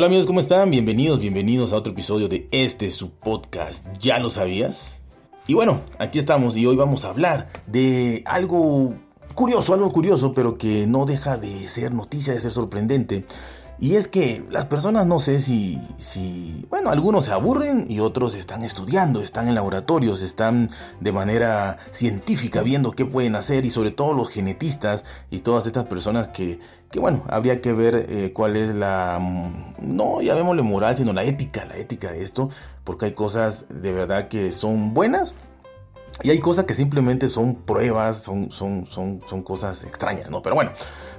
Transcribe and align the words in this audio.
Hola 0.00 0.06
amigos, 0.06 0.24
¿cómo 0.24 0.40
están? 0.40 0.70
Bienvenidos, 0.70 1.20
bienvenidos 1.20 1.74
a 1.74 1.76
otro 1.76 1.92
episodio 1.92 2.26
de 2.26 2.48
este 2.52 2.88
su 2.88 3.10
podcast. 3.10 3.86
¿Ya 3.98 4.18
lo 4.18 4.30
sabías? 4.30 4.98
Y 5.46 5.52
bueno, 5.52 5.82
aquí 5.98 6.18
estamos 6.18 6.56
y 6.56 6.64
hoy 6.64 6.74
vamos 6.74 7.04
a 7.04 7.10
hablar 7.10 7.48
de 7.66 8.22
algo 8.24 8.94
curioso, 9.34 9.74
algo 9.74 9.92
curioso, 9.92 10.32
pero 10.32 10.56
que 10.56 10.86
no 10.86 11.04
deja 11.04 11.36
de 11.36 11.68
ser 11.68 11.92
noticia, 11.92 12.32
de 12.32 12.40
ser 12.40 12.50
sorprendente. 12.50 13.26
Y 13.78 13.96
es 13.96 14.08
que 14.08 14.42
las 14.48 14.64
personas 14.64 15.06
no 15.06 15.20
sé 15.20 15.42
si, 15.42 15.78
si, 15.98 16.66
bueno, 16.70 16.88
algunos 16.88 17.26
se 17.26 17.32
aburren 17.32 17.84
y 17.86 18.00
otros 18.00 18.34
están 18.34 18.62
estudiando, 18.62 19.20
están 19.20 19.48
en 19.48 19.54
laboratorios, 19.54 20.22
están 20.22 20.70
de 21.00 21.12
manera 21.12 21.76
científica 21.90 22.62
viendo 22.62 22.92
qué 22.92 23.04
pueden 23.04 23.34
hacer 23.34 23.66
y 23.66 23.70
sobre 23.70 23.90
todo 23.90 24.14
los 24.14 24.30
genetistas 24.30 25.04
y 25.30 25.40
todas 25.40 25.66
estas 25.66 25.84
personas 25.86 26.28
que, 26.28 26.58
que 26.90 26.98
bueno, 26.98 27.22
habría 27.28 27.60
que 27.60 27.72
ver 27.72 28.06
eh, 28.08 28.32
cuál 28.32 28.56
es 28.56 28.74
la, 28.74 29.20
no 29.80 30.20
llamémosle 30.20 30.62
moral, 30.62 30.96
sino 30.96 31.12
la 31.12 31.22
ética, 31.22 31.64
la 31.64 31.76
ética 31.76 32.10
de 32.10 32.22
esto, 32.22 32.50
porque 32.84 33.06
hay 33.06 33.12
cosas 33.12 33.66
de 33.68 33.92
verdad 33.92 34.28
que 34.28 34.50
son 34.50 34.92
buenas 34.92 35.34
y 36.22 36.30
hay 36.30 36.40
cosas 36.40 36.64
que 36.64 36.74
simplemente 36.74 37.28
son 37.28 37.54
pruebas, 37.54 38.22
son, 38.22 38.50
son, 38.50 38.86
son, 38.86 39.20
son 39.26 39.42
cosas 39.42 39.84
extrañas, 39.84 40.30
¿no? 40.30 40.42
Pero 40.42 40.56
bueno, 40.56 40.72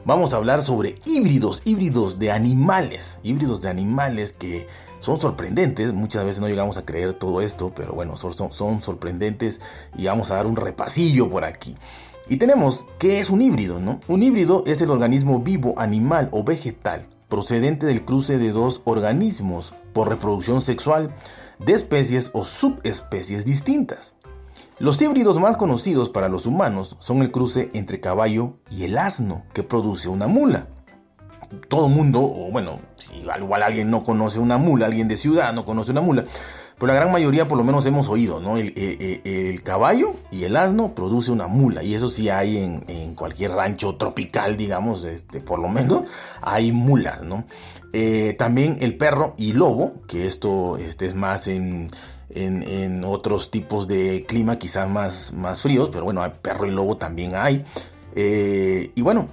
vamos 0.04 0.34
a 0.34 0.38
hablar 0.38 0.64
sobre 0.64 0.96
híbridos, 1.06 1.62
híbridos 1.64 2.20
de 2.20 2.31
animales, 2.31 3.18
híbridos 3.24 3.62
de 3.62 3.70
animales 3.70 4.34
que 4.34 4.68
son 5.00 5.20
sorprendentes, 5.20 5.94
muchas 5.94 6.26
veces 6.26 6.42
no 6.42 6.50
llegamos 6.50 6.78
a 6.78 6.86
creer 6.86 7.14
todo 7.14 7.42
esto, 7.42 7.72
pero 7.76 7.94
bueno, 7.94 8.18
son, 8.18 8.52
son 8.52 8.81
sorprendentes 8.81 9.62
y 9.98 10.06
vamos 10.06 10.30
a 10.31 10.36
dar 10.36 10.46
un 10.46 10.58
repasillo 10.58 11.30
por 11.30 11.46
aquí. 11.46 11.76
Y 12.32 12.38
tenemos, 12.38 12.86
¿qué 12.98 13.20
es 13.20 13.30
un 13.30 13.42
híbrido? 13.42 13.82
No? 13.82 14.00
Un 14.08 14.24
híbrido 14.24 14.64
es 14.66 14.82
el 14.82 14.90
organismo 14.90 15.42
vivo, 15.42 15.74
animal 15.76 16.30
o 16.32 16.46
vegetal 16.46 17.10
procedente 17.28 17.86
del 17.86 18.06
cruce 18.06 18.38
de 18.38 18.52
dos 18.52 18.82
organismos 18.86 19.74
por 19.92 20.08
reproducción 20.08 20.62
sexual 20.62 21.14
de 21.59 21.74
especies 21.74 22.30
o 22.32 22.46
subespecies 22.46 23.44
distintas. 23.44 24.14
Los 24.80 25.02
híbridos 25.02 25.42
más 25.42 25.58
conocidos 25.58 26.08
para 26.08 26.30
los 26.30 26.46
humanos 26.46 26.96
son 27.00 27.22
el 27.22 27.32
cruce 27.32 27.70
entre 27.74 28.00
caballo 28.00 28.54
y 28.70 28.86
el 28.86 28.98
asno, 28.98 29.44
que 29.54 29.64
produce 29.64 30.08
una 30.08 30.28
mula. 30.28 30.68
Todo 31.68 31.90
mundo, 31.90 32.22
o 32.22 32.50
bueno, 32.50 32.80
si 32.96 33.14
igual 33.18 33.62
alguien 33.62 33.92
no 33.92 34.04
conoce 34.04 34.40
una 34.40 34.58
mula, 34.58 34.86
alguien 34.86 35.09
de 35.09 35.18
ciudad 35.18 35.52
no 35.52 35.66
conoce 35.66 35.92
una 35.92 36.00
mula, 36.00 36.24
pero 36.82 36.94
la 36.94 37.00
gran 37.00 37.12
mayoría 37.12 37.48
por 37.48 37.60
lo 37.60 37.64
menos 37.64 37.86
hemos 37.86 38.10
oído, 38.10 38.40
¿no? 38.40 38.58
El, 38.58 39.62
caballo 39.64 40.16
y 40.32 40.46
el 40.46 40.58
asno 40.58 40.96
produce 40.96 41.30
una 41.30 41.46
mula, 41.46 41.84
y 41.84 41.94
eso 41.94 42.10
sí 42.10 42.28
hay 42.28 42.58
en, 42.58 43.14
cualquier 43.14 43.52
rancho 43.52 43.98
tropical, 43.98 44.58
digamos, 44.58 45.04
este, 45.04 45.42
por 45.42 45.59
lo 45.59 45.70
menos, 45.70 46.09
hay 46.42 46.72
mulas, 46.72 47.22
¿no? 47.22 47.44
Eh, 47.94 48.36
también 48.36 48.78
el 48.82 48.98
perro 48.98 49.36
y 49.38 49.54
lobo, 49.54 49.94
que 50.08 50.26
esto 50.26 50.78
este 50.78 51.06
es 51.06 51.14
más 51.14 51.48
en 51.48 51.92
en, 52.34 53.03
otros 53.03 53.52
tipos 53.52 53.88
de 53.88 54.25
clima 54.28 54.58
quizás 54.58 54.90
más, 54.90 55.34
más 55.34 55.62
fríos, 55.62 55.90
pero 55.92 56.06
bueno, 56.06 56.24
perro 56.42 56.66
y 56.66 56.72
lobo 56.72 56.98
también 56.98 57.36
hay. 57.36 57.63
Eh, 58.16 58.92
y 58.96 59.02
bueno, 59.03 59.28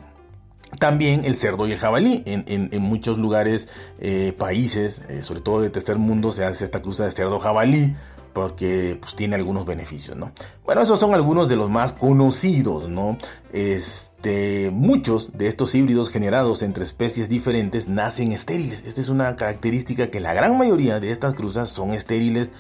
también 0.79 1.25
el 1.25 1.35
cerdo 1.35 1.67
y 1.67 1.73
el 1.73 1.79
jabalí. 1.79 2.23
En, 2.27 2.83
muchos 2.83 3.19
lugares, 3.19 3.69
eh, 3.99 4.35
países, 4.37 5.03
eh, 5.09 5.23
sobre 5.23 5.41
todo 5.41 5.61
de 5.63 5.71
tercer 5.71 5.99
mundo, 5.99 6.33
se 6.33 6.45
hace 6.45 6.65
esta 6.65 6.83
cruza 6.83 7.05
de 7.05 7.11
cerdo-jabalí 7.11 7.95
porque 8.33 8.97
pues, 9.01 9.17
tiene 9.17 9.35
algunos 9.35 9.67
beneficios, 9.67 10.17
¿no? 10.17 10.31
Bueno, 10.65 10.83
esos 10.83 11.01
son 11.01 11.13
algunos 11.13 11.49
de 11.49 11.57
los 11.57 11.69
más 11.69 11.93
conocidos, 11.93 12.89
¿no? 12.89 13.19
Este, 13.53 14.71
muchos 14.73 15.37
de 15.37 15.49
estos 15.49 15.75
híbridos 15.75 16.11
generados 16.11 16.63
entre 16.63 16.85
especies 16.85 17.29
diferentes 17.29 17.89
nacen 17.89 18.31
estériles. 18.31 18.85
Esta 18.87 19.01
es 19.01 19.09
una 19.09 19.35
característica 19.35 20.11
que 20.11 20.21
la 20.21 20.35
gran 20.35 20.57
mayoría 20.57 21.01
de 21.01 21.11
estas 21.11 21.35
cruzas 21.35 21.71
son 21.71 21.93
estériles 21.93 22.53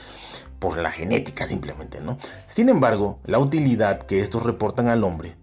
por 0.58 0.78
la 0.78 0.90
genética 0.90 1.46
simplemente, 1.46 2.00
¿no? 2.00 2.18
Sin 2.48 2.68
embargo, 2.68 3.20
la 3.24 3.38
utilidad 3.38 4.00
que 4.00 4.20
estos 4.20 4.42
reportan 4.42 4.88
al 4.88 5.04
hombre, 5.04 5.36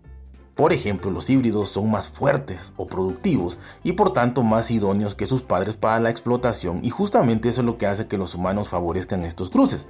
por 0.55 0.71
ejemplo, 0.71 1.11
los 1.11 1.29
híbridos 1.29 1.69
son 1.69 1.91
más 1.91 2.07
fuertes 2.07 2.71
o 2.77 2.87
productivos 2.87 3.59
y 3.83 3.91
por 3.91 4.13
tanto 4.13 4.41
más 4.41 4.71
idóneos 4.71 5.13
que 5.13 5.25
sus 5.25 5.41
padres 5.41 5.75
para 5.75 5.99
la 5.99 6.09
explotación 6.09 6.79
y 6.81 6.89
justamente 6.89 7.49
eso 7.49 7.61
es 7.61 7.65
lo 7.65 7.77
que 7.77 7.87
hace 7.87 8.07
que 8.07 8.17
los 8.17 8.35
humanos 8.35 8.69
favorezcan 8.69 9.23
estos 9.23 9.49
cruces. 9.49 9.85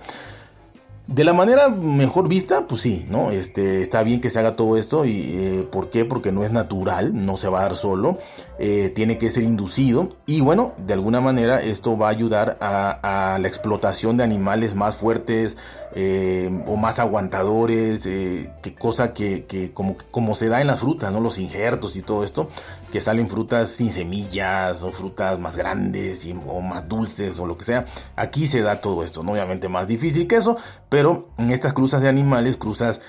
De 1.08 1.24
la 1.24 1.34
manera 1.34 1.70
mejor 1.70 2.28
vista, 2.28 2.66
pues 2.68 2.82
sí, 2.82 3.06
¿no? 3.12 3.30
Este, 3.30 3.82
está 3.82 4.02
bien 4.02 4.22
que 4.22 4.32
se 4.32 4.40
haga 4.40 4.56
todo 4.56 4.76
esto 4.76 5.06
y 5.06 5.36
eh, 5.38 5.68
¿por 5.72 5.92
qué? 5.92 6.04
Porque 6.04 6.32
no 6.32 6.44
es 6.44 6.52
natural, 6.52 7.12
no 7.14 7.38
se 7.38 7.48
va 7.48 7.60
a 7.60 7.64
dar 7.64 7.76
solo, 7.76 8.18
eh, 8.58 8.92
tiene 8.96 9.20
que 9.20 9.30
ser 9.30 9.44
inducido 9.44 10.16
y 10.26 10.42
bueno, 10.42 10.74
de 10.78 10.94
alguna 10.94 11.22
manera 11.22 11.62
esto 11.62 11.96
va 11.96 12.08
a 12.08 12.10
ayudar 12.10 12.58
a, 12.60 13.34
a 13.34 13.38
la 13.38 13.48
explotación 13.48 14.18
de 14.18 14.24
animales 14.24 14.74
más 14.74 14.96
fuertes, 14.96 15.58
eh, 15.98 16.52
o 16.68 16.76
más 16.76 17.00
aguantadores, 17.00 18.06
eh, 18.06 18.52
que 18.62 18.76
cosa 18.76 19.14
que, 19.14 19.72
como, 19.74 19.96
como 20.12 20.36
se 20.36 20.50
da 20.50 20.60
en 20.60 20.68
las 20.68 20.82
frutas, 20.82 21.10
¿no? 21.14 21.22
Los 21.22 21.40
injertos 21.40 21.96
y 21.96 22.02
todo 22.02 22.26
esto, 22.26 22.50
que 22.92 23.00
salen 23.00 23.30
frutas 23.30 23.70
sin 23.70 23.90
semillas 23.92 24.84
o 24.84 24.92
frutas 24.92 25.40
más 25.40 25.56
grandes 25.56 26.28
o 26.48 26.60
más 26.60 26.90
dulces 26.90 27.40
o 27.40 27.46
lo 27.46 27.58
que 27.58 27.64
sea. 27.64 27.86
Aquí 28.18 28.48
se 28.48 28.62
da 28.62 28.82
todo 28.82 29.06
esto, 29.06 29.24
¿no? 29.24 29.32
Obviamente 29.32 29.70
más 29.70 29.88
difícil 29.88 30.28
que 30.28 30.36
eso, 30.36 30.58
pero 30.90 31.30
en 31.38 31.52
estas 31.52 31.72
cruzas 31.72 32.02
de 32.02 32.10
animales, 32.10 32.58
cruzas 32.58 33.00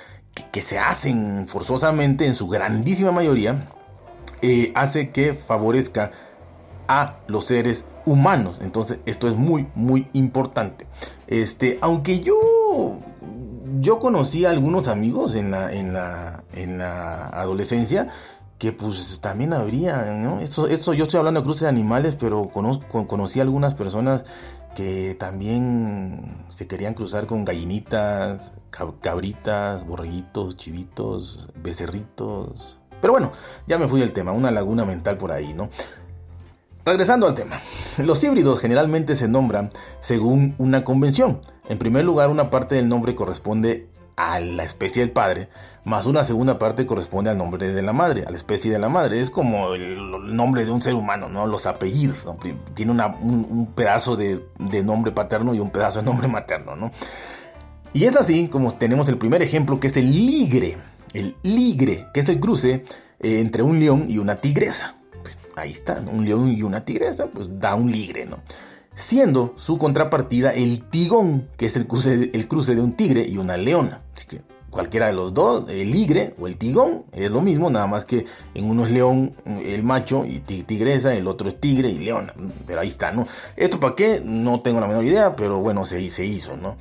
que, 0.52 0.60
se 0.60 0.78
hacen 0.78 1.48
forzosamente 1.48 2.24
en 2.24 2.36
su 2.36 2.46
grandísima 2.46 3.10
mayoría, 3.10 3.66
eh, 4.42 4.70
hace 4.76 5.10
que 5.10 5.34
favorezca 5.34 6.12
a 6.86 7.16
los 7.26 7.46
seres 7.46 7.84
humanos. 8.04 8.58
Entonces, 8.60 8.98
esto 9.06 9.26
es 9.26 9.34
muy, 9.34 9.66
muy 9.74 10.06
importante. 10.12 10.86
Este, 11.26 11.78
aunque 11.80 12.20
yo 12.20 12.36
yo 13.80 13.98
conocí 14.00 14.44
a 14.44 14.50
algunos 14.50 14.88
amigos 14.88 15.34
en 15.34 15.50
la, 15.50 15.72
en 15.72 15.92
la, 15.92 16.44
en 16.54 16.78
la 16.78 17.28
adolescencia 17.28 18.08
que 18.58 18.72
pues 18.72 19.20
también 19.20 19.52
habría, 19.52 20.14
¿no? 20.14 20.40
Esto, 20.40 20.66
esto 20.66 20.94
yo 20.94 21.04
estoy 21.04 21.18
hablando 21.18 21.40
de 21.40 21.44
cruces 21.44 21.62
de 21.62 21.68
animales, 21.68 22.16
pero 22.18 22.48
conocí 22.48 23.38
a 23.38 23.42
algunas 23.42 23.74
personas 23.74 24.24
que 24.74 25.16
también 25.18 26.44
se 26.48 26.66
querían 26.66 26.94
cruzar 26.94 27.26
con 27.26 27.44
gallinitas, 27.44 28.52
cabritas, 29.00 29.86
borreguitos, 29.86 30.56
chivitos, 30.56 31.48
becerritos. 31.62 32.78
Pero 33.00 33.12
bueno, 33.12 33.32
ya 33.66 33.78
me 33.78 33.88
fui 33.88 34.00
del 34.00 34.12
tema, 34.12 34.32
una 34.32 34.50
laguna 34.50 34.84
mental 34.84 35.16
por 35.16 35.32
ahí, 35.32 35.52
¿no? 35.54 35.70
Regresando 36.84 37.26
al 37.26 37.34
tema, 37.34 37.58
los 37.98 38.22
híbridos 38.22 38.60
generalmente 38.60 39.16
se 39.16 39.28
nombran 39.28 39.72
según 40.00 40.54
una 40.58 40.84
convención. 40.84 41.40
En 41.68 41.78
primer 41.78 42.04
lugar, 42.04 42.30
una 42.30 42.50
parte 42.50 42.74
del 42.74 42.88
nombre 42.88 43.14
corresponde 43.14 43.88
a 44.16 44.40
la 44.40 44.64
especie 44.64 45.02
del 45.02 45.10
padre, 45.10 45.48
más 45.84 46.06
una 46.06 46.24
segunda 46.24 46.58
parte 46.58 46.86
corresponde 46.86 47.30
al 47.30 47.36
nombre 47.36 47.70
de 47.70 47.82
la 47.82 47.92
madre, 47.92 48.24
a 48.26 48.30
la 48.30 48.36
especie 48.36 48.72
de 48.72 48.78
la 48.78 48.88
madre. 48.88 49.20
Es 49.20 49.30
como 49.30 49.74
el, 49.74 50.34
nombre 50.34 50.64
de 50.64 50.70
un 50.70 50.80
ser 50.80 50.94
humano, 50.94 51.28
¿no? 51.28 51.46
Los 51.46 51.66
apellidos, 51.66 52.24
Tiene 52.74 52.92
un, 52.92 53.72
pedazo 53.74 54.16
de, 54.16 54.40
nombre 54.82 55.12
paterno 55.12 55.54
y 55.54 55.60
un 55.60 55.70
pedazo 55.70 55.98
de 55.98 56.04
nombre 56.04 56.28
materno, 56.28 56.76
¿no? 56.76 56.90
Y 57.92 58.04
es 58.04 58.16
así 58.16 58.48
como 58.48 58.74
tenemos 58.74 59.08
el 59.08 59.16
primer 59.16 59.42
ejemplo 59.42 59.80
que 59.80 59.86
es 59.88 59.96
el 59.96 60.10
ligre. 60.10 60.76
El 61.12 61.36
ligre, 61.42 62.06
que 62.12 62.20
es 62.20 62.28
el 62.28 62.40
cruce 62.40 62.84
eh, 63.20 63.40
entre 63.40 63.62
un 63.62 63.78
león 63.78 64.06
y 64.08 64.18
una 64.18 64.36
tigresa 64.36 64.96
ahí 65.56 65.70
está, 65.70 66.00
un 66.00 66.24
león 66.24 66.52
y 66.52 66.62
una 66.62 66.84
tigresa, 66.84 67.26
pues 67.26 67.58
da 67.58 67.74
un 67.74 67.90
ligre, 67.90 68.26
¿no? 68.26 68.40
Siendo 68.96 69.54
su 69.56 69.76
contrapartida 69.76 70.54
el 70.54 70.82
tigón, 70.82 71.48
que 71.58 71.66
es 71.66 71.76
el 71.76 71.86
cruce, 71.86 72.30
el 72.32 72.48
cruce 72.48 72.74
de 72.74 72.80
un 72.80 72.94
tigre 72.94 73.26
y 73.28 73.36
una 73.36 73.58
leona. 73.58 74.00
Así 74.16 74.26
que 74.26 74.40
cualquiera 74.70 75.06
de 75.06 75.12
los 75.12 75.34
dos, 75.34 75.68
el 75.68 75.90
ligre 75.90 76.34
o 76.40 76.46
el 76.46 76.56
tigón, 76.56 77.04
es 77.12 77.30
lo 77.30 77.42
mismo, 77.42 77.70
nada 77.70 77.86
más 77.86 78.06
que 78.06 78.24
en 78.54 78.70
uno 78.70 78.86
es 78.86 78.92
león, 78.92 79.32
el 79.44 79.82
macho, 79.82 80.24
y 80.24 80.40
tigresa, 80.40 81.14
el 81.14 81.28
otro 81.28 81.48
es 81.48 81.60
tigre 81.60 81.90
y 81.90 81.98
leona. 81.98 82.32
Pero 82.66 82.80
ahí 82.80 82.88
está, 82.88 83.12
¿no? 83.12 83.28
¿Esto 83.54 83.78
para 83.78 83.94
qué? 83.94 84.22
No 84.24 84.60
tengo 84.60 84.80
la 84.80 84.86
menor 84.86 85.04
idea, 85.04 85.36
pero 85.36 85.60
bueno, 85.60 85.84
se, 85.84 86.08
se 86.08 86.24
hizo, 86.24 86.56
¿no? 86.56 86.76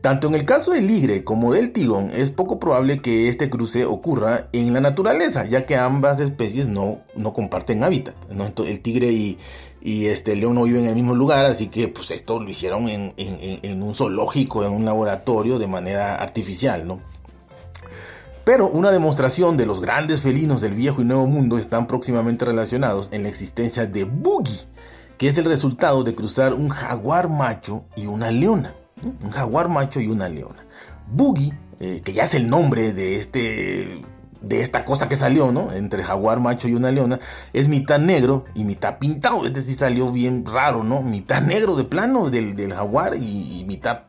Tanto 0.00 0.28
en 0.28 0.36
el 0.36 0.44
caso 0.44 0.70
del 0.70 0.86
ligre 0.86 1.24
como 1.24 1.52
del 1.52 1.72
tigón 1.72 2.12
es 2.14 2.30
poco 2.30 2.60
probable 2.60 3.00
que 3.00 3.28
este 3.28 3.50
cruce 3.50 3.84
ocurra 3.86 4.46
en 4.52 4.72
la 4.72 4.80
naturaleza, 4.80 5.46
ya 5.46 5.66
que 5.66 5.74
ambas 5.74 6.20
especies 6.20 6.68
no, 6.68 6.98
no 7.16 7.32
comparten 7.32 7.82
hábitat. 7.82 8.14
El 8.58 8.80
tigre 8.82 9.10
y, 9.10 9.38
este 9.86 10.32
el 10.32 10.40
león 10.40 10.56
no 10.56 10.64
viven 10.64 10.82
en 10.82 10.88
el 10.88 10.94
mismo 10.96 11.14
lugar, 11.14 11.46
así 11.46 11.68
que 11.68 11.86
pues 11.88 12.10
esto 12.10 12.40
lo 12.40 12.50
hicieron 12.50 12.88
en, 12.88 13.14
en 13.16 13.82
un 13.82 13.94
zoológico, 13.94 14.64
en 14.64 14.72
un 14.72 14.84
laboratorio 14.84 15.58
de 15.58 15.68
manera 15.68 16.16
artificial, 16.16 16.86
¿no? 16.86 17.00
Pero 18.46 18.68
una 18.68 18.92
demostración 18.92 19.56
de 19.56 19.66
los 19.66 19.80
grandes 19.80 20.20
felinos 20.20 20.60
del 20.60 20.74
viejo 20.74 21.02
y 21.02 21.04
nuevo 21.04 21.26
mundo 21.26 21.58
están 21.58 21.88
próximamente 21.88 22.44
relacionados 22.44 23.08
en 23.10 23.24
la 23.24 23.28
existencia 23.28 23.86
de 23.86 24.04
Boogie, 24.04 24.60
que 25.18 25.26
es 25.26 25.36
el 25.36 25.46
resultado 25.46 26.04
de 26.04 26.14
cruzar 26.14 26.54
un 26.54 26.68
jaguar 26.68 27.28
macho 27.28 27.86
y 27.96 28.06
una 28.06 28.30
leona. 28.30 28.72
Un 29.02 29.32
jaguar 29.32 29.68
macho 29.68 30.00
y 30.00 30.06
una 30.06 30.28
leona. 30.28 30.64
Boogie, 31.10 31.52
eh, 31.80 32.02
que 32.04 32.12
ya 32.12 32.22
es 32.22 32.34
el 32.34 32.48
nombre 32.48 32.92
de 32.92 33.16
este 33.16 34.00
de 34.40 34.60
esta 34.60 34.84
cosa 34.84 35.08
que 35.08 35.16
salió, 35.16 35.52
¿no? 35.52 35.72
Entre 35.72 36.02
jaguar 36.02 36.40
macho 36.40 36.68
y 36.68 36.74
una 36.74 36.90
leona, 36.90 37.18
es 37.52 37.68
mitad 37.68 37.98
negro 37.98 38.44
y 38.54 38.64
mitad 38.64 38.98
pintado. 38.98 39.46
Es 39.46 39.54
decir, 39.54 39.76
salió 39.76 40.12
bien 40.12 40.44
raro, 40.44 40.84
¿no? 40.84 41.02
Mitad 41.02 41.42
negro 41.42 41.76
de 41.76 41.84
plano 41.84 42.30
del, 42.30 42.72
jaguar 42.72 43.16
y, 43.16 43.64
mitad 43.66 44.02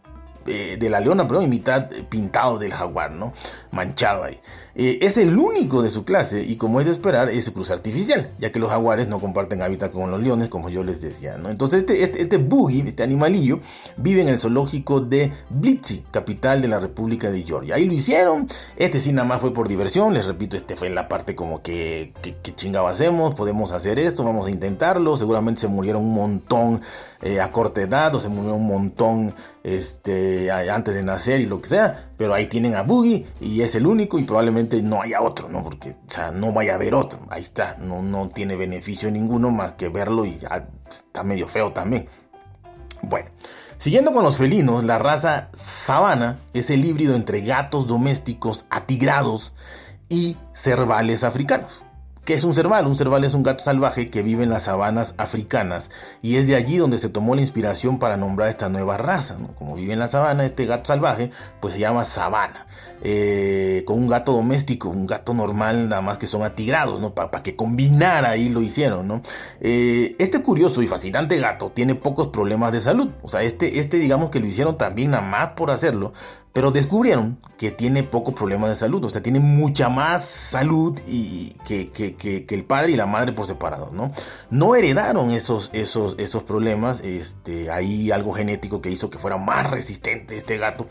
eh, 0.45 0.77
de 0.79 0.89
la 0.89 0.99
leona, 0.99 1.27
pero 1.27 1.41
y 1.41 1.47
mitad 1.47 1.89
pintado 2.09 2.57
del 2.57 2.73
jaguar, 2.73 3.11
¿no? 3.11 3.33
Manchado 3.71 4.23
ahí. 4.23 4.39
Eh, 4.79 4.99
es 5.01 5.17
el 5.17 5.35
único 5.35 5.81
de 5.81 5.89
su 5.89 6.05
clase 6.05 6.43
y 6.43 6.55
como 6.55 6.79
es 6.79 6.85
de 6.85 6.91
esperar 6.91 7.29
es 7.29 7.49
cruce 7.49 7.73
artificial, 7.73 8.29
ya 8.37 8.51
que 8.51 8.59
los 8.59 8.69
jaguares 8.69 9.07
no 9.07 9.19
comparten 9.19 9.63
hábitat 9.63 9.91
con 9.91 10.11
los 10.11 10.21
leones, 10.21 10.49
como 10.49 10.69
yo 10.69 10.83
les 10.83 11.01
decía, 11.01 11.35
¿no? 11.39 11.49
Entonces 11.49 11.79
este, 11.79 12.03
este, 12.03 12.21
este 12.21 12.37
boogie, 12.37 12.87
este 12.87 13.01
animalillo, 13.01 13.59
vive 13.97 14.21
en 14.21 14.27
el 14.27 14.37
zoológico 14.37 15.01
de 15.01 15.31
Blitzy, 15.49 16.03
capital 16.11 16.61
de 16.61 16.67
la 16.67 16.79
República 16.79 17.31
de 17.31 17.41
Georgia. 17.41 17.73
Ahí 17.73 17.85
lo 17.85 17.93
hicieron, 17.93 18.47
este 18.75 19.01
sí 19.01 19.11
nada 19.11 19.27
más 19.27 19.41
fue 19.41 19.51
por 19.51 19.67
diversión, 19.67 20.13
les 20.13 20.27
repito, 20.27 20.55
este 20.55 20.75
fue 20.75 20.89
en 20.89 20.93
la 20.93 21.07
parte 21.07 21.33
como 21.33 21.63
que, 21.63 22.13
que, 22.21 22.35
chingado 22.53 22.87
hacemos, 22.87 23.33
podemos 23.33 23.71
hacer 23.71 23.97
esto, 23.97 24.23
vamos 24.23 24.45
a 24.45 24.51
intentarlo, 24.51 25.17
seguramente 25.17 25.61
se 25.61 25.69
murieron 25.69 26.03
un 26.03 26.13
montón 26.13 26.81
eh, 27.23 27.41
a 27.41 27.51
corta 27.51 27.81
edad 27.81 28.13
o 28.13 28.19
se 28.19 28.29
murió 28.29 28.53
un 28.53 28.67
montón 28.67 29.33
este, 29.63 30.51
antes 30.51 30.93
de 30.93 31.01
nacer 31.01 31.41
y 31.41 31.47
lo 31.47 31.59
que 31.59 31.69
sea, 31.69 32.06
pero 32.17 32.33
ahí 32.33 32.47
tienen 32.47 32.75
a 32.75 32.81
Boogie 32.81 33.25
y 33.39 33.61
es 33.61 33.75
el 33.75 33.85
único 33.85 34.17
y 34.19 34.23
probablemente 34.23 34.81
no 34.81 35.01
haya 35.01 35.21
otro, 35.21 35.47
¿no? 35.49 35.63
Porque, 35.63 35.91
o 36.07 36.11
sea, 36.11 36.31
no 36.31 36.51
vaya 36.51 36.73
a 36.73 36.75
haber 36.75 36.95
otro, 36.95 37.19
ahí 37.29 37.43
está, 37.43 37.77
no, 37.79 38.01
no 38.01 38.29
tiene 38.29 38.55
beneficio 38.55 39.11
ninguno 39.11 39.51
más 39.51 39.73
que 39.73 39.89
verlo 39.89 40.25
y 40.25 40.37
ya 40.37 40.67
está 40.89 41.23
medio 41.23 41.47
feo 41.47 41.71
también. 41.71 42.07
Bueno, 43.03 43.29
siguiendo 43.77 44.11
con 44.11 44.23
los 44.23 44.37
felinos, 44.37 44.83
la 44.83 44.97
raza 44.97 45.49
sabana 45.53 46.39
es 46.53 46.69
el 46.71 46.83
híbrido 46.83 47.15
entre 47.15 47.41
gatos 47.41 47.87
domésticos 47.87 48.65
atigrados 48.69 49.53
y 50.09 50.35
cervales 50.53 51.23
africanos. 51.23 51.83
¿Qué 52.27 52.33
es 52.33 52.43
un 52.43 52.53
cerval? 52.53 52.87
Un 52.87 52.97
cerval 52.97 53.23
es 53.23 53.33
un 53.33 53.41
gato 53.41 53.63
salvaje 53.63 54.09
que 54.09 54.21
vive 54.21 54.43
en 54.43 54.49
las 54.49 54.63
sabanas 54.63 55.15
africanas 55.17 55.89
y 56.21 56.35
es 56.35 56.45
de 56.45 56.57
allí 56.57 56.75
donde 56.75 56.97
se 56.97 57.07
tomó 57.07 57.35
la 57.35 57.39
inspiración 57.39 57.99
para 57.99 58.17
nombrar 58.17 58.49
esta 58.49 58.67
nueva 58.67 58.97
raza. 58.97 59.37
Como 59.57 59.75
vive 59.75 59.93
en 59.93 59.99
la 59.99 60.09
sabana, 60.09 60.43
este 60.43 60.65
gato 60.65 60.87
salvaje, 60.87 61.31
pues 61.61 61.75
se 61.75 61.79
llama 61.79 62.03
sabana. 62.03 62.65
Eh, 63.01 63.83
con 63.87 63.97
un 63.97 64.07
gato 64.07 64.33
doméstico, 64.33 64.89
un 64.89 65.07
gato 65.07 65.33
normal, 65.33 65.87
nada 65.87 66.01
más 66.01 66.17
que 66.17 66.27
son 66.27 66.43
atigrados, 66.43 66.99
¿no? 66.99 67.13
Para 67.13 67.41
que 67.41 67.55
combinara 67.55 68.31
ahí 68.31 68.49
lo 68.49 68.61
hicieron, 68.61 69.07
¿no? 69.07 69.21
Eh, 69.61 70.17
este 70.19 70.41
curioso 70.41 70.81
y 70.81 70.87
fascinante 70.87 71.39
gato 71.39 71.71
tiene 71.73 71.95
pocos 71.95 72.27
problemas 72.27 72.73
de 72.73 72.81
salud. 72.81 73.09
O 73.21 73.29
sea, 73.29 73.41
este, 73.43 73.79
este 73.79 73.99
digamos 73.99 74.31
que 74.31 74.41
lo 74.41 74.47
hicieron 74.47 74.75
también 74.75 75.11
nada 75.11 75.23
más 75.23 75.51
por 75.51 75.71
hacerlo, 75.71 76.11
pero 76.57 76.71
descubrieron 76.71 77.37
que 77.55 77.69
tiene 77.69 78.01
pocos 78.01 78.33
problemas 78.33 78.71
de 78.71 78.75
salud, 78.77 79.05
o 79.05 79.09
sea, 79.11 79.21
tiene 79.21 79.39
mucha 79.39 79.89
más 79.89 80.25
salud 80.25 80.99
y 81.07 81.49
que, 81.67 81.91
que, 81.91 82.15
que, 82.15 82.47
el 82.49 82.63
padre 82.63 82.93
y 82.93 82.95
la 82.95 83.05
madre 83.05 83.31
por 83.31 83.45
separado, 83.45 83.91
¿no? 83.93 84.11
No 84.49 84.73
heredaron 84.73 85.29
esos, 85.29 85.69
esos, 85.73 86.15
esos 86.17 86.41
problemas, 86.41 87.01
este, 87.01 87.69
hay 87.69 88.09
algo 88.09 88.33
genético 88.33 88.81
que 88.81 88.89
hizo 88.89 89.11
que 89.11 89.19
fuera 89.19 89.37
más 89.37 89.69
resistente 89.69 90.35
este 90.35 90.57
gato 90.57 90.87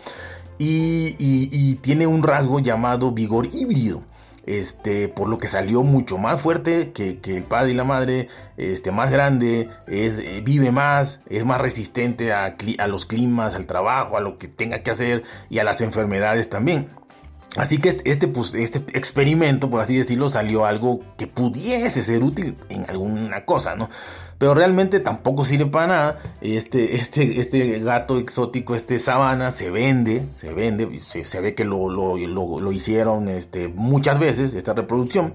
y, 0.56 1.16
y 1.18 1.74
tiene 1.82 2.06
un 2.06 2.22
rasgo 2.22 2.60
llamado 2.60 3.10
vigor 3.10 3.48
híbrido 3.52 4.04
este, 4.46 5.08
por 5.08 5.28
lo 5.28 5.38
que 5.38 5.48
salió 5.48 5.82
mucho 5.82 6.18
más 6.18 6.40
fuerte 6.40 6.92
que, 6.92 7.18
el 7.24 7.42
padre 7.42 7.72
y 7.72 7.74
la 7.74 7.84
madre, 7.84 8.28
este, 8.56 8.92
más 8.92 9.10
grande, 9.10 9.68
es, 9.86 10.18
eh, 10.18 10.40
vive 10.44 10.70
más, 10.70 11.20
es 11.28 11.44
más 11.44 11.60
resistente 11.60 12.32
a, 12.32 12.56
a 12.78 12.86
los 12.86 13.06
climas, 13.06 13.54
al 13.54 13.66
trabajo, 13.66 14.16
a 14.16 14.20
lo 14.20 14.38
que 14.38 14.48
tenga 14.48 14.82
que 14.82 14.90
hacer 14.90 15.24
y 15.50 15.58
a 15.58 15.64
las 15.64 15.80
enfermedades 15.80 16.48
también. 16.48 16.88
Así 17.54 17.78
que 17.78 17.90
este, 17.90 18.10
este, 18.10 18.28
pues, 18.28 18.54
este 18.54 18.78
experimento, 18.98 19.70
por 19.70 19.80
así 19.80 19.96
decirlo, 19.96 20.28
salió 20.28 20.66
algo 20.66 21.00
que 21.16 21.26
pudiese 21.26 22.02
ser 22.02 22.22
útil 22.22 22.56
en 22.68 22.84
alguna 22.88 23.44
cosa, 23.44 23.76
¿no? 23.76 23.88
Pero 24.38 24.54
realmente 24.54 25.00
tampoco 25.00 25.46
sirve 25.46 25.66
para 25.66 25.86
nada. 25.86 26.18
Este, 26.42 26.96
este, 26.96 27.40
este 27.40 27.78
gato 27.80 28.18
exótico, 28.18 28.74
este 28.74 28.98
sabana, 28.98 29.50
se 29.50 29.70
vende, 29.70 30.26
se 30.34 30.52
vende, 30.52 30.98
se, 30.98 31.40
ve 31.40 31.54
que 31.54 31.64
lo, 31.64 31.88
lo, 31.88 32.18
lo, 32.18 32.60
lo, 32.60 32.72
hicieron 32.72 33.28
este, 33.28 33.68
muchas 33.68 34.18
veces, 34.18 34.54
esta 34.54 34.74
reproducción. 34.74 35.32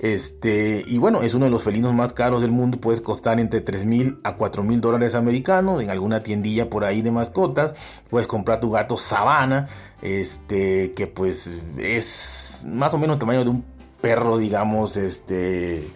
Este, 0.00 0.82
y 0.86 0.96
bueno, 0.96 1.20
es 1.20 1.34
uno 1.34 1.44
de 1.44 1.50
los 1.50 1.62
felinos 1.62 1.92
más 1.92 2.14
caros 2.14 2.40
del 2.40 2.50
mundo, 2.50 2.80
puede 2.80 3.02
costar 3.02 3.38
entre 3.38 3.60
3 3.60 3.84
mil 3.84 4.18
a 4.24 4.36
4 4.36 4.62
mil 4.62 4.80
dólares 4.80 5.14
americanos 5.14 5.82
en 5.82 5.90
alguna 5.90 6.20
tiendilla 6.20 6.70
por 6.70 6.84
ahí 6.84 7.02
de 7.02 7.10
mascotas. 7.10 7.74
Puedes 8.08 8.26
comprar 8.26 8.60
tu 8.60 8.70
gato 8.70 8.96
sabana, 8.96 9.68
este, 10.00 10.94
que 10.94 11.06
pues 11.06 11.50
es 11.76 12.64
más 12.66 12.94
o 12.94 12.98
menos 12.98 13.16
el 13.16 13.20
tamaño 13.20 13.44
de 13.44 13.50
un 13.50 13.64
perro, 14.00 14.38
digamos, 14.38 14.96
este, 14.96 15.86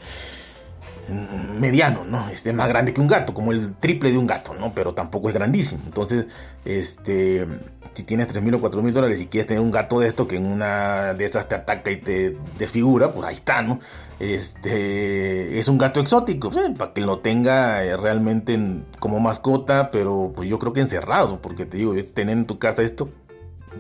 mediano, 1.09 2.05
¿no? 2.05 2.29
Este, 2.29 2.53
más 2.53 2.69
grande 2.69 2.95
que 2.95 3.01
un 3.01 3.09
gato, 3.09 3.35
como 3.35 3.53
el 3.53 3.75
triple 3.77 4.11
de 4.11 4.19
un 4.19 4.27
gato, 4.27 4.55
¿no? 4.55 4.73
Pero 4.75 4.95
tampoco 4.95 5.29
es 5.29 5.35
grandísimo. 5.35 5.83
Entonces, 5.87 6.27
este, 6.65 7.47
si 7.95 8.03
tienes 8.03 8.29
3 8.29 8.43
mil 8.43 8.55
o 8.55 8.61
4 8.61 8.83
mil 8.83 8.93
dólares 8.93 9.21
y 9.21 9.27
quieres 9.27 9.47
tener 9.47 9.63
un 9.63 9.71
gato 9.71 10.01
de 10.01 10.09
esto 10.09 10.27
que 10.27 10.37
en 10.37 10.47
una 10.47 11.15
de 11.15 11.25
esas 11.25 11.49
te 11.49 11.55
ataca 11.55 11.91
y 11.91 11.99
te 11.99 12.37
desfigura, 12.59 13.13
pues 13.13 13.27
ahí 13.27 13.35
está, 13.35 13.63
¿no? 13.63 13.79
Este 14.19 15.59
es 15.59 15.69
un 15.69 15.79
gato 15.79 16.01
exótico, 16.01 16.51
eh, 16.59 16.73
para 16.77 16.93
que 16.93 17.01
lo 17.01 17.19
tenga 17.19 17.85
eh, 17.85 17.97
realmente 17.97 18.59
como 18.99 19.21
mascota, 19.21 19.91
pero 19.91 20.33
pues 20.35 20.49
yo 20.49 20.59
creo 20.59 20.73
que 20.73 20.81
encerrado, 20.81 21.41
porque 21.41 21.67
te 21.67 21.77
digo, 21.77 21.95
es 21.95 22.15
tener 22.15 22.37
en 22.37 22.47
tu 22.47 22.59
casa 22.59 22.83
esto, 22.83 23.09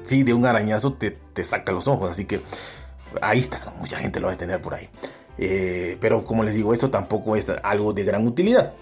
sí, 0.05 0.23
de 0.23 0.35
un 0.35 0.47
arañazo 0.47 0.95
te, 0.95 1.11
te 1.11 1.45
saca 1.45 1.73
los 1.73 1.87
ojos, 1.89 2.11
así 2.11 2.25
que 2.25 2.41
ahí 3.23 3.41
está, 3.41 3.61
mucha 3.79 3.99
gente 3.99 4.21
lo 4.21 4.27
va 4.27 4.35
a 4.35 4.37
tener 4.37 4.61
por 4.61 4.75
ahí. 4.75 4.89
Eh, 5.39 5.97
pero 6.01 6.25
como 6.25 6.45
les 6.45 6.55
digo, 6.55 6.73
esto 6.73 6.91
tampoco 6.91 7.37
es 7.37 7.51
algo 7.63 7.93
de 7.93 8.05
gran 8.05 8.27
utilidad. 8.27 8.75